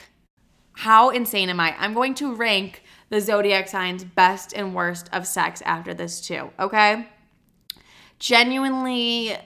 How 0.73 1.09
insane 1.09 1.49
am 1.49 1.59
I? 1.59 1.75
I'm 1.77 1.93
going 1.93 2.15
to 2.15 2.33
rank 2.33 2.83
the 3.09 3.19
zodiac 3.19 3.67
signs 3.67 4.03
best 4.03 4.53
and 4.53 4.73
worst 4.73 5.09
of 5.11 5.27
sex 5.27 5.61
after 5.63 5.93
this, 5.93 6.21
too. 6.21 6.51
Okay? 6.57 7.07
Genuinely 8.17 9.37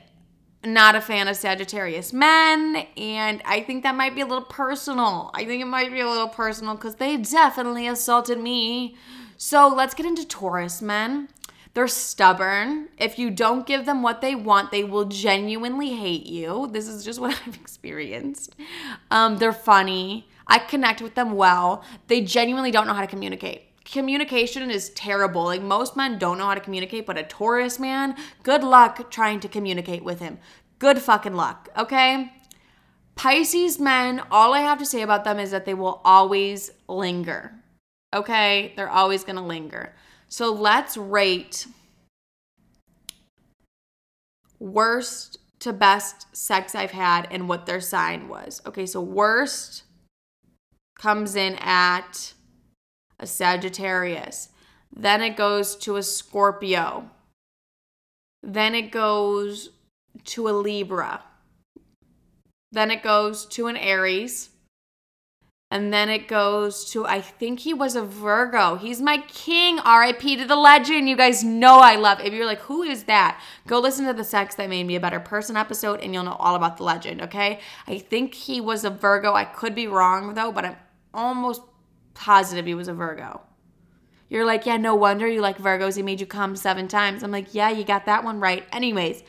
not 0.66 0.96
a 0.96 1.02
fan 1.02 1.28
of 1.28 1.36
Sagittarius 1.36 2.14
men, 2.14 2.88
and 2.96 3.42
I 3.46 3.62
think 3.62 3.84
that 3.84 3.96
might 3.96 4.16
be 4.16 4.22
a 4.22 4.26
little 4.26 4.46
personal. 4.46 5.30
I 5.34 5.46
think 5.46 5.62
it 5.62 5.66
might 5.66 5.92
be 5.92 6.00
a 6.00 6.10
little 6.10 6.30
personal 6.30 6.76
because 6.76 6.96
they 6.96 7.18
definitely 7.18 7.88
assaulted 7.88 8.40
me. 8.40 8.96
So 9.38 9.68
let's 9.68 9.94
get 9.94 10.06
into 10.06 10.26
Taurus 10.26 10.82
men. 10.82 11.28
They're 11.74 11.88
stubborn. 11.88 12.90
If 12.98 13.18
you 13.18 13.32
don't 13.32 13.66
give 13.66 13.86
them 13.86 14.04
what 14.04 14.22
they 14.22 14.36
want, 14.36 14.72
they 14.72 14.84
will 14.84 15.06
genuinely 15.06 15.96
hate 15.96 16.26
you. 16.26 16.70
This 16.72 16.88
is 16.88 17.04
just 17.04 17.20
what 17.22 17.40
I've 17.46 17.56
experienced. 17.56 18.56
Um, 19.12 19.38
they're 19.38 19.54
funny. 19.54 20.28
I 20.46 20.60
connect 20.60 21.02
with 21.02 21.16
them 21.16 21.36
well. 21.36 21.84
They 22.08 22.22
genuinely 22.22 22.72
don't 22.72 22.88
know 22.88 22.94
how 22.94 23.02
to 23.02 23.08
communicate 23.08 23.74
communication 23.86 24.72
is 24.72 24.90
terrible. 24.90 25.44
Like 25.44 25.62
most 25.62 25.96
men 25.96 26.18
don't 26.18 26.38
know 26.38 26.46
how 26.46 26.56
to 26.56 26.62
communicate, 26.62 27.06
but 27.06 27.18
a 27.18 27.24
Taurus 27.24 27.80
man, 27.80 28.16
good 28.44 28.64
luck 28.64 29.12
trying 29.12 29.40
to 29.42 29.48
communicate 29.48 30.04
with 30.04 30.20
him. 30.20 30.40
Good 30.80 31.00
fucking 31.00 31.36
luck, 31.36 31.70
okay? 31.78 32.34
Pisces 33.16 33.80
men, 33.80 34.22
all 34.32 34.54
I 34.54 34.62
have 34.62 34.80
to 34.80 34.86
say 34.86 35.02
about 35.02 35.24
them 35.24 35.40
is 35.40 35.52
that 35.52 35.66
they 35.66 35.74
will 35.74 36.02
always 36.04 36.72
linger. 36.88 37.54
Okay? 38.14 38.74
They're 38.76 38.90
always 38.90 39.24
going 39.24 39.36
to 39.36 39.42
linger. 39.42 39.94
So 40.34 40.52
let's 40.52 40.98
rate 40.98 41.68
worst 44.60 45.38
to 45.60 45.72
best 45.72 46.36
sex 46.36 46.74
I've 46.74 46.90
had 46.90 47.28
and 47.30 47.48
what 47.48 47.68
their 47.68 47.80
sign 47.80 48.28
was. 48.28 48.60
Okay, 48.66 48.88
so 48.88 49.00
worst 49.00 49.84
comes 50.98 51.36
in 51.36 51.54
at 51.58 52.34
a 53.20 53.28
Sagittarius. 53.28 54.50
Then 54.92 55.22
it 55.22 55.38
goes 55.38 55.76
to 55.76 55.98
a 55.98 56.02
Scorpio. 56.02 57.12
Then 58.42 58.74
it 58.74 58.90
goes 58.90 59.70
to 60.24 60.50
a 60.50 60.50
Libra. 60.50 61.22
Then 62.72 62.90
it 62.90 63.04
goes 63.04 63.46
to 63.50 63.68
an 63.68 63.78
Aries. 63.78 64.50
And 65.74 65.92
then 65.92 66.08
it 66.08 66.28
goes 66.28 66.86
to, 66.92 67.04
I 67.08 67.20
think 67.20 67.62
he 67.62 67.74
was 67.74 67.96
a 67.96 68.04
Virgo. 68.04 68.76
He's 68.76 69.02
my 69.02 69.18
king. 69.28 69.78
RIP 69.78 70.20
to 70.20 70.46
the 70.46 70.56
legend. 70.56 71.10
You 71.10 71.18
guys 71.18 71.44
know 71.44 71.80
I 71.80 71.96
love. 71.96 72.20
If 72.20 72.32
you're 72.32 72.46
like, 72.46 72.60
who 72.60 72.84
is 72.84 73.06
that? 73.06 73.42
Go 73.66 73.80
listen 73.80 74.06
to 74.06 74.14
the 74.14 74.24
Sex 74.24 74.54
That 74.54 74.70
Made 74.70 74.84
Me 74.84 74.98
a 74.98 75.00
Better 75.00 75.20
Person 75.20 75.58
episode 75.58 76.00
and 76.02 76.14
you'll 76.14 76.26
know 76.26 76.38
all 76.38 76.54
about 76.54 76.78
the 76.78 76.84
legend, 76.84 77.24
okay? 77.24 77.60
I 77.88 77.98
think 77.98 78.36
he 78.36 78.62
was 78.62 78.86
a 78.86 78.92
Virgo. 78.92 79.34
I 79.34 79.46
could 79.46 79.74
be 79.74 79.88
wrong 79.88 80.36
though, 80.36 80.52
but 80.52 80.64
I'm 80.64 80.76
almost 81.12 81.64
positive 82.14 82.68
he 82.68 82.76
was 82.76 82.88
a 82.88 82.94
Virgo. 82.94 83.42
You're 84.30 84.46
like, 84.46 84.68
yeah, 84.68 84.78
no 84.78 84.94
wonder 84.94 85.28
you 85.28 85.42
like 85.42 85.58
Virgos. 85.58 85.96
He 85.96 86.04
made 86.04 86.20
you 86.20 86.28
come 86.28 86.56
seven 86.56 86.88
times. 86.88 87.24
I'm 87.24 87.32
like, 87.32 87.56
yeah, 87.56 87.72
you 87.72 87.84
got 87.84 88.06
that 88.06 88.24
one 88.24 88.40
right. 88.40 88.64
Anyways, 88.72 89.24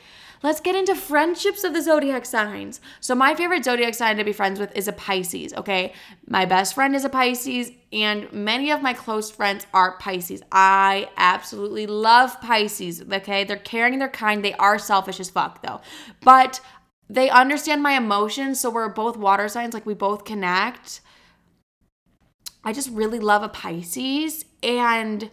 let's 0.45 0.61
get 0.61 0.75
into 0.75 0.93
friendships 0.93 1.63
of 1.63 1.73
the 1.73 1.81
zodiac 1.81 2.23
signs. 2.23 2.79
So, 2.99 3.15
my 3.15 3.33
favorite 3.33 3.65
zodiac 3.65 3.95
sign 3.95 4.17
to 4.17 4.23
be 4.23 4.31
friends 4.31 4.59
with 4.59 4.75
is 4.77 4.87
a 4.87 4.93
Pisces, 4.93 5.53
okay? 5.55 5.93
My 6.27 6.45
best 6.45 6.75
friend 6.75 6.95
is 6.95 7.03
a 7.03 7.09
Pisces, 7.09 7.71
and 7.91 8.31
many 8.31 8.71
of 8.71 8.83
my 8.83 8.93
close 8.93 9.31
friends 9.31 9.65
are 9.73 9.97
Pisces. 9.97 10.43
I 10.51 11.09
absolutely 11.17 11.87
love 11.87 12.39
Pisces, 12.41 13.01
okay? 13.11 13.43
They're 13.43 13.57
caring, 13.57 13.97
they're 13.97 14.07
kind, 14.07 14.45
they 14.45 14.53
are 14.53 14.77
selfish 14.77 15.19
as 15.19 15.31
fuck, 15.31 15.63
though. 15.63 15.81
But 16.21 16.61
they 17.09 17.29
understand 17.29 17.81
my 17.81 17.93
emotions, 17.93 18.59
so 18.59 18.69
we're 18.69 18.89
both 18.89 19.17
water 19.17 19.49
signs, 19.49 19.73
like 19.73 19.87
we 19.87 19.95
both 19.95 20.25
connect. 20.25 21.01
I 22.63 22.71
just 22.71 22.89
really 22.91 23.19
love 23.19 23.41
a 23.41 23.49
Pisces 23.49 24.45
and 24.61 25.31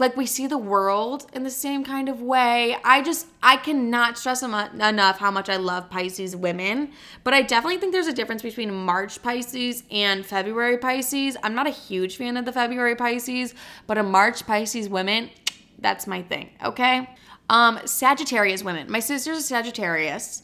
like 0.00 0.16
we 0.16 0.26
see 0.26 0.46
the 0.46 0.58
world 0.58 1.26
in 1.32 1.42
the 1.42 1.50
same 1.50 1.84
kind 1.84 2.08
of 2.08 2.22
way. 2.22 2.76
I 2.84 3.02
just 3.02 3.26
I 3.42 3.56
cannot 3.56 4.18
stress 4.18 4.42
enough 4.42 5.18
how 5.18 5.30
much 5.30 5.48
I 5.48 5.56
love 5.56 5.90
Pisces 5.90 6.36
women, 6.36 6.92
but 7.24 7.34
I 7.34 7.42
definitely 7.42 7.78
think 7.78 7.92
there's 7.92 8.06
a 8.06 8.12
difference 8.12 8.42
between 8.42 8.72
March 8.74 9.22
Pisces 9.22 9.82
and 9.90 10.24
February 10.24 10.78
Pisces. 10.78 11.36
I'm 11.42 11.54
not 11.54 11.66
a 11.66 11.70
huge 11.70 12.16
fan 12.16 12.36
of 12.36 12.44
the 12.44 12.52
February 12.52 12.96
Pisces, 12.96 13.54
but 13.86 13.98
a 13.98 14.02
March 14.02 14.46
Pisces 14.46 14.88
women, 14.88 15.30
that's 15.78 16.06
my 16.06 16.22
thing, 16.22 16.50
okay? 16.64 17.10
Um 17.50 17.80
Sagittarius 17.84 18.62
women. 18.62 18.90
My 18.90 19.00
sister's 19.00 19.38
a 19.38 19.42
Sagittarius 19.42 20.42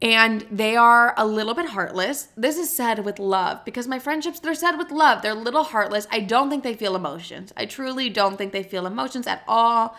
and 0.00 0.46
they 0.50 0.76
are 0.76 1.12
a 1.16 1.26
little 1.26 1.54
bit 1.54 1.70
heartless. 1.70 2.28
This 2.36 2.56
is 2.56 2.70
said 2.70 3.04
with 3.04 3.18
love 3.18 3.64
because 3.64 3.88
my 3.88 3.98
friendships, 3.98 4.38
they're 4.38 4.54
said 4.54 4.76
with 4.76 4.92
love. 4.92 5.22
They're 5.22 5.32
a 5.32 5.34
little 5.34 5.64
heartless. 5.64 6.06
I 6.10 6.20
don't 6.20 6.50
think 6.50 6.62
they 6.62 6.74
feel 6.74 6.94
emotions. 6.94 7.52
I 7.56 7.66
truly 7.66 8.08
don't 8.08 8.36
think 8.36 8.52
they 8.52 8.62
feel 8.62 8.86
emotions 8.86 9.26
at 9.26 9.42
all. 9.48 9.96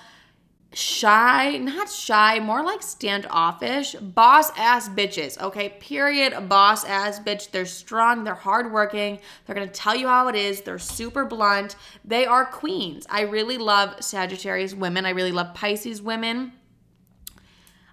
Shy, 0.71 1.57
not 1.57 1.89
shy, 1.89 2.39
more 2.39 2.63
like 2.63 2.83
standoffish. 2.83 3.93
Boss 3.95 4.51
ass 4.55 4.87
bitches, 4.87 5.41
okay? 5.41 5.69
Period. 5.81 6.47
Boss 6.47 6.85
ass 6.85 7.19
bitch. 7.19 7.51
They're 7.51 7.65
strong, 7.65 8.23
they're 8.23 8.35
hardworking, 8.35 9.19
they're 9.45 9.55
gonna 9.55 9.67
tell 9.67 9.95
you 9.95 10.07
how 10.07 10.27
it 10.27 10.35
is, 10.35 10.61
they're 10.61 10.77
super 10.77 11.25
blunt. 11.25 11.75
They 12.05 12.25
are 12.25 12.45
queens. 12.45 13.07
I 13.09 13.21
really 13.21 13.57
love 13.57 14.01
Sagittarius 14.01 14.75
women, 14.75 15.05
I 15.05 15.09
really 15.09 15.31
love 15.31 15.55
Pisces 15.55 16.01
women. 16.03 16.53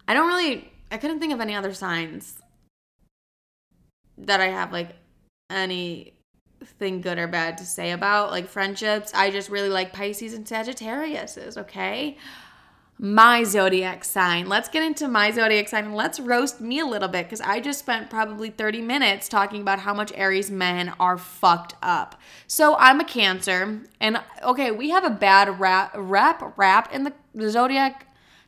I 0.06 0.14
don't 0.14 0.28
really 0.28 0.70
I 0.90 0.98
couldn't 0.98 1.20
think 1.20 1.32
of 1.32 1.40
any 1.40 1.54
other 1.54 1.74
signs 1.74 2.40
that 4.18 4.40
I 4.40 4.46
have 4.48 4.72
like 4.72 4.90
anything 5.50 7.00
good 7.00 7.18
or 7.18 7.26
bad 7.26 7.58
to 7.58 7.66
say 7.66 7.90
about 7.92 8.30
like 8.30 8.48
friendships. 8.48 9.12
I 9.14 9.30
just 9.30 9.50
really 9.50 9.68
like 9.68 9.92
Pisces 9.92 10.32
and 10.32 10.46
Sagittariuses, 10.46 11.58
okay? 11.58 12.16
My 12.98 13.44
zodiac 13.44 14.04
sign. 14.04 14.48
Let's 14.48 14.70
get 14.70 14.82
into 14.82 15.06
my 15.06 15.30
zodiac 15.30 15.68
sign 15.68 15.84
and 15.84 15.94
let's 15.94 16.18
roast 16.18 16.62
me 16.62 16.78
a 16.78 16.86
little 16.86 17.08
bit 17.08 17.26
because 17.26 17.42
I 17.42 17.60
just 17.60 17.80
spent 17.80 18.08
probably 18.08 18.48
30 18.48 18.80
minutes 18.80 19.28
talking 19.28 19.60
about 19.60 19.80
how 19.80 19.92
much 19.92 20.12
Aries 20.14 20.50
men 20.50 20.94
are 20.98 21.18
fucked 21.18 21.74
up. 21.82 22.18
So 22.46 22.74
I'm 22.76 23.00
a 23.00 23.04
Cancer, 23.04 23.82
and 24.00 24.22
okay, 24.42 24.70
we 24.70 24.90
have 24.90 25.04
a 25.04 25.10
bad 25.10 25.60
rap 25.60 25.92
rap 25.94 26.54
rap 26.56 26.90
in 26.90 27.04
the 27.04 27.50
zodiac 27.50 28.06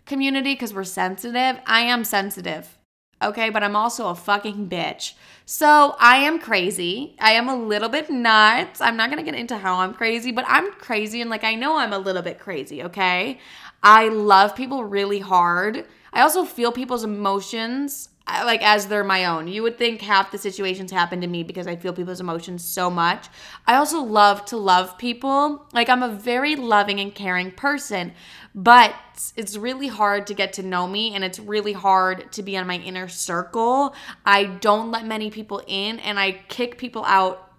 community 0.09 0.55
because 0.55 0.75
we're 0.75 0.85
sensitive. 0.85 1.61
I 1.67 1.83
am 1.83 2.03
sensitive. 2.03 2.79
Okay, 3.21 3.51
but 3.51 3.65
I'm 3.65 3.75
also 3.75 4.09
a 4.09 4.15
fucking 4.15 4.69
bitch. 4.69 5.15
So 5.45 5.97
I 5.99 6.19
am 6.19 6.39
crazy. 6.39 7.17
I 7.21 7.33
am 7.33 7.49
a 7.49 7.57
little 7.57 7.89
bit 7.89 8.11
nuts. 8.11 8.81
I'm 8.81 8.97
not 8.97 9.11
gonna 9.11 9.25
get 9.25 9.35
into 9.35 9.59
how 9.59 9.79
I'm 9.79 9.95
crazy, 9.95 10.31
but 10.31 10.45
I'm 10.47 10.71
crazy 10.73 11.21
and 11.21 11.31
like 11.31 11.45
I 11.45 11.55
know 11.55 11.77
I'm 11.77 11.93
a 11.93 11.99
little 11.99 12.23
bit 12.23 12.39
crazy, 12.39 12.83
okay? 12.85 13.39
I 13.83 14.09
love 14.09 14.55
people 14.55 14.85
really 14.85 15.19
hard. 15.19 15.85
I 16.13 16.23
also 16.23 16.45
feel 16.45 16.71
people's 16.71 17.05
emotions 17.05 18.09
uh, 18.29 18.43
like 18.45 18.63
as 18.63 18.87
they're 18.87 19.05
my 19.05 19.25
own. 19.25 19.49
You 19.49 19.63
would 19.63 19.79
think 19.79 20.03
half 20.03 20.31
the 20.31 20.39
situations 20.39 20.93
happen 20.93 21.21
to 21.23 21.27
me 21.27 21.43
because 21.43 21.67
I 21.67 21.77
feel 21.77 21.93
people's 21.93 22.21
emotions 22.21 22.63
so 22.63 22.91
much. 22.91 23.27
I 23.67 23.77
also 23.77 24.03
love 24.03 24.45
to 24.47 24.57
love 24.57 24.99
people. 24.99 25.67
Like 25.73 25.89
I'm 25.89 26.03
a 26.03 26.09
very 26.09 26.55
loving 26.55 27.01
and 27.01 27.15
caring 27.15 27.51
person, 27.51 28.13
but 28.55 28.95
it's 29.37 29.57
really 29.57 29.89
hard 29.89 30.27
to 30.29 30.35
get 30.35 30.53
to 30.55 30.63
know 30.63 30.87
me 30.87 31.15
and 31.15 31.25
it's 31.25 31.39
really 31.39 31.73
hard 31.73 32.31
to 32.33 32.43
be 32.43 32.57
on 32.57 32.67
my 32.67 32.77
inner 32.77 33.09
circle. 33.09 33.95
I 34.25 34.45
don't 34.45 34.91
let 34.91 35.07
many 35.07 35.31
people 35.31 35.63
in 35.67 35.99
and 36.01 36.19
I 36.19 36.33
kick 36.49 36.79
people 36.79 37.05
out 37.05 37.53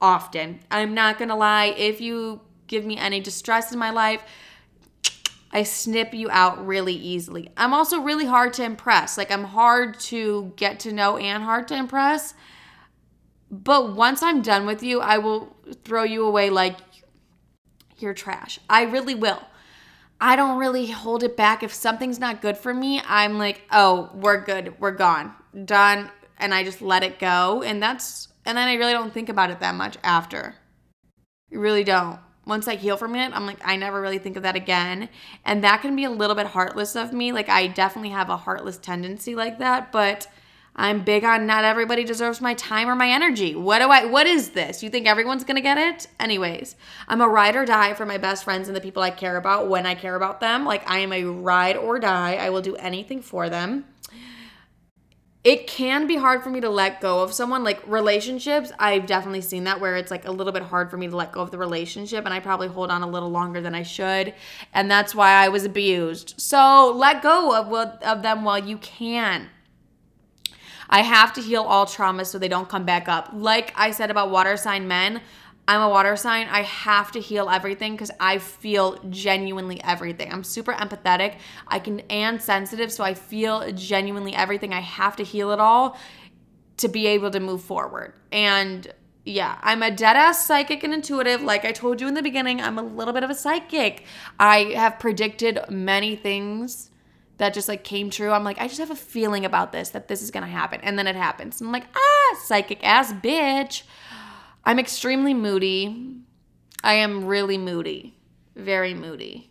often. 0.00 0.60
I'm 0.70 0.94
not 0.94 1.18
to 1.28 1.36
lie, 1.36 1.66
if 1.76 2.00
you 2.00 2.40
give 2.66 2.84
me 2.84 2.96
any 2.96 3.20
distress 3.20 3.72
in 3.72 3.78
my 3.78 3.90
life, 3.90 4.22
I 5.52 5.62
snip 5.64 6.14
you 6.14 6.30
out 6.30 6.66
really 6.66 6.94
easily. 6.94 7.50
I'm 7.56 7.74
also 7.74 8.00
really 8.00 8.24
hard 8.24 8.54
to 8.54 8.64
impress. 8.64 9.18
Like, 9.18 9.30
I'm 9.30 9.44
hard 9.44 10.00
to 10.00 10.52
get 10.56 10.80
to 10.80 10.92
know 10.92 11.18
and 11.18 11.42
hard 11.42 11.68
to 11.68 11.76
impress. 11.76 12.32
But 13.50 13.94
once 13.94 14.22
I'm 14.22 14.40
done 14.40 14.64
with 14.64 14.82
you, 14.82 15.00
I 15.00 15.18
will 15.18 15.54
throw 15.84 16.04
you 16.04 16.24
away 16.24 16.48
like 16.48 16.78
you're 17.98 18.14
trash. 18.14 18.58
I 18.70 18.84
really 18.84 19.14
will. 19.14 19.42
I 20.22 20.36
don't 20.36 20.58
really 20.58 20.86
hold 20.86 21.24
it 21.24 21.36
back. 21.36 21.64
If 21.64 21.74
something's 21.74 22.20
not 22.20 22.40
good 22.40 22.56
for 22.56 22.72
me, 22.72 23.02
I'm 23.06 23.38
like, 23.38 23.62
oh, 23.72 24.08
we're 24.14 24.40
good. 24.40 24.78
We're 24.78 24.92
gone. 24.92 25.34
Done. 25.64 26.10
And 26.38 26.54
I 26.54 26.62
just 26.62 26.80
let 26.80 27.02
it 27.02 27.18
go. 27.18 27.62
And 27.62 27.82
that's, 27.82 28.28
and 28.46 28.56
then 28.56 28.68
I 28.68 28.74
really 28.74 28.92
don't 28.92 29.12
think 29.12 29.28
about 29.28 29.50
it 29.50 29.58
that 29.58 29.74
much 29.74 29.96
after. 30.04 30.54
I 31.52 31.56
really 31.56 31.82
don't 31.82 32.20
once 32.44 32.66
I 32.66 32.74
heal 32.74 32.96
from 32.96 33.14
it, 33.14 33.32
I'm 33.32 33.46
like, 33.46 33.60
I 33.64 33.76
never 33.76 34.00
really 34.00 34.18
think 34.18 34.36
of 34.36 34.42
that 34.42 34.56
again. 34.56 35.08
And 35.44 35.62
that 35.62 35.80
can 35.80 35.94
be 35.94 36.04
a 36.04 36.10
little 36.10 36.34
bit 36.34 36.46
heartless 36.46 36.96
of 36.96 37.12
me. 37.12 37.32
Like, 37.32 37.48
I 37.48 37.68
definitely 37.68 38.10
have 38.10 38.30
a 38.30 38.36
heartless 38.36 38.78
tendency 38.78 39.34
like 39.34 39.58
that, 39.58 39.92
but 39.92 40.26
I'm 40.74 41.04
big 41.04 41.22
on 41.22 41.46
not 41.46 41.64
everybody 41.64 42.02
deserves 42.02 42.40
my 42.40 42.54
time 42.54 42.88
or 42.88 42.94
my 42.94 43.08
energy. 43.08 43.54
What 43.54 43.80
do 43.80 43.88
I 43.90 44.06
what 44.06 44.26
is 44.26 44.50
this? 44.50 44.82
You 44.82 44.88
think 44.88 45.06
everyone's 45.06 45.44
going 45.44 45.56
to 45.56 45.60
get 45.60 45.76
it? 45.76 46.06
Anyways, 46.18 46.76
I'm 47.08 47.20
a 47.20 47.28
ride 47.28 47.56
or 47.56 47.66
die 47.66 47.92
for 47.92 48.06
my 48.06 48.16
best 48.16 48.44
friends 48.44 48.68
and 48.68 48.76
the 48.76 48.80
people 48.80 49.02
I 49.02 49.10
care 49.10 49.36
about 49.36 49.68
when 49.68 49.84
I 49.84 49.94
care 49.94 50.14
about 50.14 50.40
them. 50.40 50.64
Like 50.64 50.88
I 50.90 51.00
am 51.00 51.12
a 51.12 51.24
ride 51.24 51.76
or 51.76 51.98
die. 51.98 52.36
I 52.36 52.48
will 52.48 52.62
do 52.62 52.76
anything 52.76 53.20
for 53.20 53.50
them. 53.50 53.84
It 55.44 55.66
can 55.66 56.06
be 56.06 56.14
hard 56.16 56.44
for 56.44 56.50
me 56.50 56.60
to 56.60 56.70
let 56.70 57.00
go 57.00 57.20
of 57.20 57.32
someone 57.32 57.64
like 57.64 57.82
relationships. 57.86 58.70
I've 58.78 59.06
definitely 59.06 59.40
seen 59.40 59.64
that 59.64 59.80
where 59.80 59.96
it's 59.96 60.10
like 60.10 60.24
a 60.24 60.30
little 60.30 60.52
bit 60.52 60.62
hard 60.62 60.88
for 60.88 60.96
me 60.96 61.08
to 61.08 61.16
let 61.16 61.32
go 61.32 61.40
of 61.40 61.50
the 61.50 61.58
relationship 61.58 62.24
and 62.24 62.32
I 62.32 62.38
probably 62.38 62.68
hold 62.68 62.92
on 62.92 63.02
a 63.02 63.08
little 63.08 63.28
longer 63.28 63.60
than 63.60 63.74
I 63.74 63.82
should. 63.82 64.34
And 64.72 64.88
that's 64.88 65.16
why 65.16 65.32
I 65.32 65.48
was 65.48 65.64
abused. 65.64 66.34
So 66.38 66.92
let 66.94 67.22
go 67.22 67.56
of 67.56 67.72
of 68.02 68.22
them 68.22 68.44
while 68.44 68.64
you 68.64 68.78
can. 68.78 69.50
I 70.92 71.00
have 71.00 71.32
to 71.32 71.40
heal 71.40 71.62
all 71.62 71.86
traumas 71.86 72.26
so 72.26 72.38
they 72.38 72.48
don't 72.48 72.68
come 72.68 72.84
back 72.84 73.08
up. 73.08 73.30
Like 73.32 73.72
I 73.74 73.92
said 73.92 74.10
about 74.10 74.30
water 74.30 74.58
sign 74.58 74.86
men, 74.86 75.22
I'm 75.66 75.80
a 75.80 75.88
water 75.88 76.16
sign. 76.16 76.48
I 76.48 76.62
have 76.62 77.10
to 77.12 77.20
heal 77.20 77.48
everything 77.48 77.92
because 77.92 78.10
I 78.20 78.36
feel 78.36 78.98
genuinely 79.08 79.82
everything. 79.82 80.30
I'm 80.30 80.44
super 80.44 80.74
empathetic. 80.74 81.36
I 81.66 81.78
can 81.78 82.00
and 82.10 82.42
sensitive, 82.42 82.92
so 82.92 83.04
I 83.04 83.14
feel 83.14 83.72
genuinely 83.72 84.34
everything. 84.34 84.74
I 84.74 84.80
have 84.80 85.16
to 85.16 85.24
heal 85.24 85.50
it 85.50 85.60
all 85.60 85.96
to 86.76 86.88
be 86.88 87.06
able 87.06 87.30
to 87.30 87.40
move 87.40 87.62
forward. 87.62 88.12
And 88.30 88.92
yeah, 89.24 89.58
I'm 89.62 89.82
a 89.82 89.90
dead 89.90 90.16
ass 90.16 90.46
psychic 90.46 90.84
and 90.84 90.92
intuitive. 90.92 91.40
Like 91.40 91.64
I 91.64 91.72
told 91.72 92.02
you 92.02 92.08
in 92.08 92.14
the 92.14 92.22
beginning, 92.22 92.60
I'm 92.60 92.78
a 92.78 92.82
little 92.82 93.14
bit 93.14 93.22
of 93.22 93.30
a 93.30 93.34
psychic. 93.34 94.04
I 94.38 94.74
have 94.74 94.98
predicted 94.98 95.58
many 95.70 96.16
things 96.16 96.90
that 97.38 97.54
just 97.54 97.68
like 97.68 97.84
came 97.84 98.10
true. 98.10 98.30
I'm 98.30 98.44
like, 98.44 98.60
I 98.60 98.68
just 98.68 98.80
have 98.80 98.90
a 98.90 98.96
feeling 98.96 99.44
about 99.44 99.72
this 99.72 99.90
that 99.90 100.08
this 100.08 100.22
is 100.22 100.30
gonna 100.30 100.46
happen. 100.46 100.80
And 100.82 100.98
then 100.98 101.06
it 101.06 101.16
happens. 101.16 101.60
And 101.60 101.68
I'm 101.68 101.72
like, 101.72 101.86
ah, 101.94 102.38
psychic 102.44 102.84
ass 102.84 103.12
bitch. 103.12 103.82
I'm 104.64 104.78
extremely 104.78 105.34
moody. 105.34 106.16
I 106.84 106.94
am 106.94 107.24
really 107.24 107.58
moody. 107.58 108.16
Very 108.54 108.94
moody. 108.94 109.50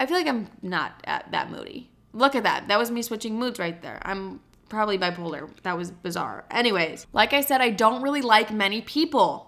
I 0.00 0.06
feel 0.06 0.16
like 0.16 0.26
I'm 0.26 0.48
not 0.62 1.02
that 1.04 1.50
moody. 1.50 1.90
Look 2.12 2.34
at 2.34 2.44
that. 2.44 2.68
That 2.68 2.78
was 2.78 2.90
me 2.90 3.02
switching 3.02 3.38
moods 3.38 3.58
right 3.58 3.80
there. 3.82 4.00
I'm 4.02 4.40
probably 4.68 4.98
bipolar. 4.98 5.50
That 5.62 5.76
was 5.76 5.90
bizarre. 5.90 6.44
Anyways, 6.50 7.06
like 7.12 7.32
I 7.32 7.40
said, 7.40 7.60
I 7.60 7.70
don't 7.70 8.02
really 8.02 8.22
like 8.22 8.52
many 8.52 8.80
people. 8.80 9.47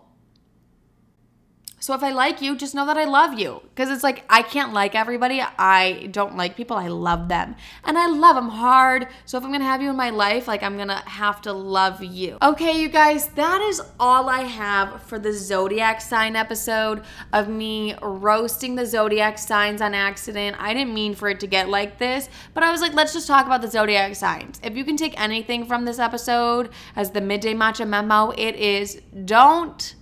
So 1.81 1.95
if 1.95 2.03
I 2.03 2.13
like 2.13 2.43
you, 2.43 2.57
just 2.57 2.75
know 2.75 2.85
that 2.87 2.99
I 2.99 3.05
love 3.05 3.39
you. 3.39 3.63
Because 3.71 3.89
it's 3.89 4.03
like, 4.03 4.25
I 4.29 4.43
can't 4.43 4.75
like 4.75 4.95
everybody. 4.95 5.41
I 5.41 6.09
don't 6.11 6.37
like 6.37 6.55
people. 6.55 6.77
I 6.77 6.89
love 6.89 7.29
them. 7.29 7.57
And 7.85 7.97
I 7.97 8.07
love 8.07 8.37
them 8.37 8.51
hard. 8.51 9.09
So 9.25 9.39
if 9.39 9.45
I'm 9.45 9.51
going 9.51 9.61
to 9.61 9.67
have 9.67 9.81
you 9.81 9.89
in 9.89 9.97
my 9.97 10.11
life, 10.11 10.47
like, 10.47 10.63
I'm 10.63 10.77
going 10.77 10.89
to 10.89 10.97
have 10.97 11.41
to 11.43 11.53
love 11.55 12.05
you. 12.05 12.37
Okay, 12.43 12.79
you 12.79 12.91
guys, 12.91 13.29
that 13.29 13.63
is 13.63 13.81
all 13.99 14.29
I 14.29 14.43
have 14.43 15.03
for 15.05 15.19
the 15.19 15.33
zodiac 15.33 16.03
sign 16.03 16.37
episode 16.37 17.03
of 17.33 17.49
me 17.49 17.95
roasting 18.03 18.75
the 18.75 18.85
zodiac 18.85 19.39
signs 19.39 19.81
on 19.81 19.95
accident. 19.95 20.57
I 20.61 20.75
didn't 20.75 20.93
mean 20.93 21.15
for 21.15 21.31
it 21.31 21.41
to 21.41 21.47
get 21.47 21.71
like 21.71 21.99
this, 21.99 22.29
but 22.53 22.63
I 22.63 22.71
was 22.71 22.83
like, 22.83 22.93
let's 22.93 23.15
just 23.15 23.27
talk 23.27 23.47
about 23.47 23.63
the 23.63 23.71
zodiac 23.71 24.15
signs. 24.17 24.61
If 24.63 24.77
you 24.77 24.85
can 24.85 24.99
take 24.99 25.19
anything 25.19 25.65
from 25.65 25.87
this 25.87 25.99
episode 25.99 26.69
as 26.95 27.11
the 27.13 27.23
midday 27.23 27.55
matcha 27.55 27.89
memo, 27.89 28.33
it 28.37 28.55
is 28.57 29.01
don't 29.25 29.95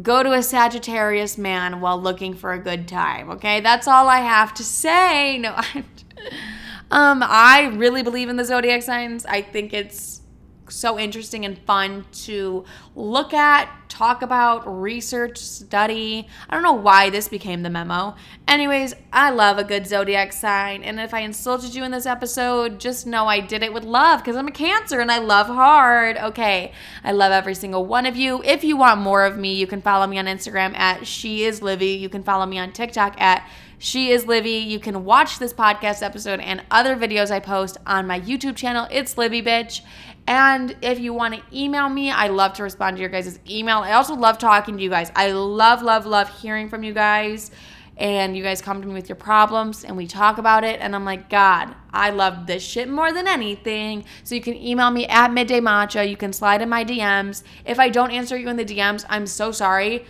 go 0.00 0.22
to 0.22 0.32
a 0.32 0.42
Sagittarius 0.42 1.36
man 1.36 1.80
while 1.80 2.00
looking 2.00 2.34
for 2.34 2.52
a 2.52 2.58
good 2.58 2.88
time. 2.88 3.30
Okay, 3.30 3.60
that's 3.60 3.86
all 3.86 4.08
I 4.08 4.20
have 4.20 4.54
to 4.54 4.64
say. 4.64 5.38
No, 5.38 5.54
um, 6.90 7.22
I 7.22 7.72
really 7.74 8.02
believe 8.02 8.28
in 8.28 8.36
the 8.36 8.44
zodiac 8.44 8.82
signs. 8.82 9.26
I 9.26 9.42
think 9.42 9.74
it's 9.74 10.22
so 10.68 10.98
interesting 10.98 11.44
and 11.44 11.58
fun 11.58 12.06
to 12.12 12.64
look 12.94 13.34
at, 13.34 13.68
talk 13.92 14.22
about, 14.22 14.80
research, 14.80 15.36
study. 15.36 16.26
I 16.48 16.54
don't 16.54 16.62
know 16.62 16.72
why 16.72 17.10
this 17.10 17.28
became 17.28 17.62
the 17.62 17.68
memo. 17.68 18.14
Anyways, 18.48 18.94
I 19.12 19.30
love 19.30 19.58
a 19.58 19.64
good 19.64 19.86
zodiac 19.86 20.32
sign. 20.32 20.82
And 20.82 20.98
if 20.98 21.12
I 21.12 21.20
insulted 21.20 21.74
you 21.74 21.84
in 21.84 21.90
this 21.90 22.06
episode, 22.06 22.80
just 22.80 23.06
know 23.06 23.26
I 23.26 23.40
did 23.40 23.62
it 23.62 23.74
with 23.74 23.84
love 23.84 24.20
because 24.20 24.36
I'm 24.36 24.48
a 24.48 24.52
Cancer 24.52 25.00
and 25.00 25.12
I 25.12 25.18
love 25.18 25.46
hard. 25.46 26.16
Okay. 26.16 26.72
I 27.04 27.12
love 27.12 27.32
every 27.32 27.54
single 27.54 27.84
one 27.84 28.06
of 28.06 28.16
you. 28.16 28.42
If 28.44 28.64
you 28.64 28.78
want 28.78 29.00
more 29.00 29.26
of 29.26 29.36
me, 29.36 29.54
you 29.54 29.66
can 29.66 29.82
follow 29.82 30.06
me 30.06 30.18
on 30.18 30.24
Instagram 30.24 30.74
at 30.74 31.06
She 31.06 31.44
Is 31.44 31.60
Livy. 31.60 31.90
You 31.90 32.08
can 32.08 32.22
follow 32.22 32.46
me 32.46 32.58
on 32.58 32.72
TikTok 32.72 33.20
at 33.20 33.46
she 33.84 34.12
is 34.12 34.26
Livy. 34.26 34.58
You 34.58 34.78
can 34.78 35.04
watch 35.04 35.40
this 35.40 35.52
podcast 35.52 36.04
episode 36.04 36.38
and 36.38 36.62
other 36.70 36.94
videos 36.94 37.32
I 37.32 37.40
post 37.40 37.78
on 37.84 38.06
my 38.06 38.20
YouTube 38.20 38.54
channel. 38.54 38.86
It's 38.92 39.18
Livy 39.18 39.42
Bitch. 39.42 39.80
And 40.26 40.76
if 40.82 41.00
you 41.00 41.12
want 41.12 41.34
to 41.34 41.42
email 41.52 41.88
me, 41.88 42.10
I 42.10 42.28
love 42.28 42.52
to 42.54 42.62
respond 42.62 42.96
to 42.96 43.00
your 43.00 43.10
guys' 43.10 43.38
email. 43.48 43.78
I 43.78 43.92
also 43.92 44.14
love 44.14 44.38
talking 44.38 44.76
to 44.76 44.82
you 44.82 44.90
guys. 44.90 45.10
I 45.16 45.32
love, 45.32 45.82
love, 45.82 46.06
love 46.06 46.28
hearing 46.40 46.68
from 46.68 46.84
you 46.84 46.92
guys. 46.92 47.50
And 47.96 48.36
you 48.36 48.42
guys 48.42 48.62
come 48.62 48.80
to 48.80 48.88
me 48.88 48.94
with 48.94 49.08
your 49.08 49.16
problems 49.16 49.84
and 49.84 49.96
we 49.96 50.06
talk 50.06 50.38
about 50.38 50.64
it. 50.64 50.80
And 50.80 50.94
I'm 50.94 51.04
like, 51.04 51.28
God, 51.28 51.74
I 51.92 52.10
love 52.10 52.46
this 52.46 52.62
shit 52.62 52.88
more 52.88 53.12
than 53.12 53.28
anything. 53.28 54.04
So 54.24 54.34
you 54.34 54.40
can 54.40 54.56
email 54.56 54.90
me 54.90 55.06
at 55.06 55.32
midday 55.32 55.60
matcha. 55.60 56.08
You 56.08 56.16
can 56.16 56.32
slide 56.32 56.62
in 56.62 56.68
my 56.68 56.84
DMs. 56.84 57.42
If 57.66 57.78
I 57.78 57.90
don't 57.90 58.10
answer 58.10 58.36
you 58.36 58.48
in 58.48 58.56
the 58.56 58.64
DMs, 58.64 59.04
I'm 59.08 59.26
so 59.26 59.52
sorry. 59.52 60.06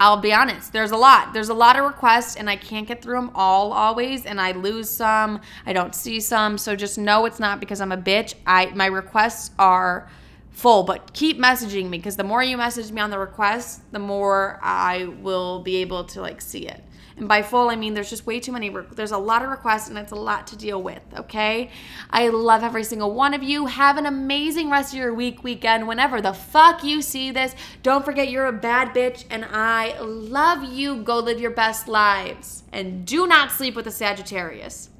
I'll 0.00 0.16
be 0.16 0.32
honest, 0.32 0.72
there's 0.72 0.90
a 0.90 0.96
lot. 0.96 1.32
There's 1.32 1.48
a 1.48 1.54
lot 1.54 1.78
of 1.78 1.84
requests, 1.84 2.36
and 2.36 2.48
I 2.48 2.56
can't 2.56 2.86
get 2.86 3.02
through 3.02 3.16
them 3.16 3.30
all 3.34 3.72
always, 3.72 4.26
and 4.26 4.40
I 4.40 4.52
lose 4.52 4.88
some. 4.90 5.40
I 5.66 5.72
don't 5.72 5.94
see 5.94 6.20
some. 6.20 6.58
So 6.58 6.76
just 6.76 6.98
know 6.98 7.24
it's 7.24 7.40
not 7.40 7.60
because 7.60 7.80
I'm 7.80 7.92
a 7.92 7.96
bitch. 7.96 8.34
I 8.46 8.66
my 8.74 8.86
requests 8.86 9.50
are 9.58 10.08
full, 10.50 10.82
but 10.82 11.12
keep 11.12 11.38
messaging 11.38 11.88
me 11.88 11.98
because 11.98 12.16
the 12.16 12.24
more 12.24 12.42
you 12.42 12.56
message 12.56 12.90
me 12.90 13.00
on 13.00 13.10
the 13.10 13.18
request, 13.18 13.80
the 13.92 13.98
more 13.98 14.58
I 14.62 15.04
will 15.20 15.60
be 15.60 15.76
able 15.76 16.04
to 16.04 16.20
like 16.20 16.40
see 16.40 16.66
it. 16.66 16.82
And 17.18 17.28
by 17.28 17.42
full, 17.42 17.68
I 17.68 17.76
mean 17.76 17.94
there's 17.94 18.10
just 18.10 18.26
way 18.26 18.38
too 18.40 18.52
many, 18.52 18.70
re- 18.70 18.84
there's 18.92 19.10
a 19.10 19.18
lot 19.18 19.42
of 19.42 19.50
requests 19.50 19.88
and 19.88 19.98
it's 19.98 20.12
a 20.12 20.16
lot 20.16 20.46
to 20.48 20.56
deal 20.56 20.82
with, 20.82 21.02
okay? 21.16 21.70
I 22.10 22.28
love 22.28 22.62
every 22.62 22.84
single 22.84 23.12
one 23.12 23.34
of 23.34 23.42
you. 23.42 23.66
Have 23.66 23.98
an 23.98 24.06
amazing 24.06 24.70
rest 24.70 24.92
of 24.92 24.98
your 24.98 25.12
week, 25.12 25.42
weekend, 25.42 25.88
whenever 25.88 26.20
the 26.20 26.32
fuck 26.32 26.84
you 26.84 27.02
see 27.02 27.30
this. 27.30 27.54
Don't 27.82 28.04
forget 28.04 28.30
you're 28.30 28.46
a 28.46 28.52
bad 28.52 28.94
bitch 28.94 29.24
and 29.30 29.44
I 29.44 29.98
love 30.00 30.64
you. 30.64 31.02
Go 31.02 31.18
live 31.18 31.40
your 31.40 31.50
best 31.50 31.88
lives. 31.88 32.62
And 32.72 33.04
do 33.04 33.26
not 33.26 33.50
sleep 33.50 33.74
with 33.74 33.86
a 33.86 33.90
Sagittarius. 33.90 34.90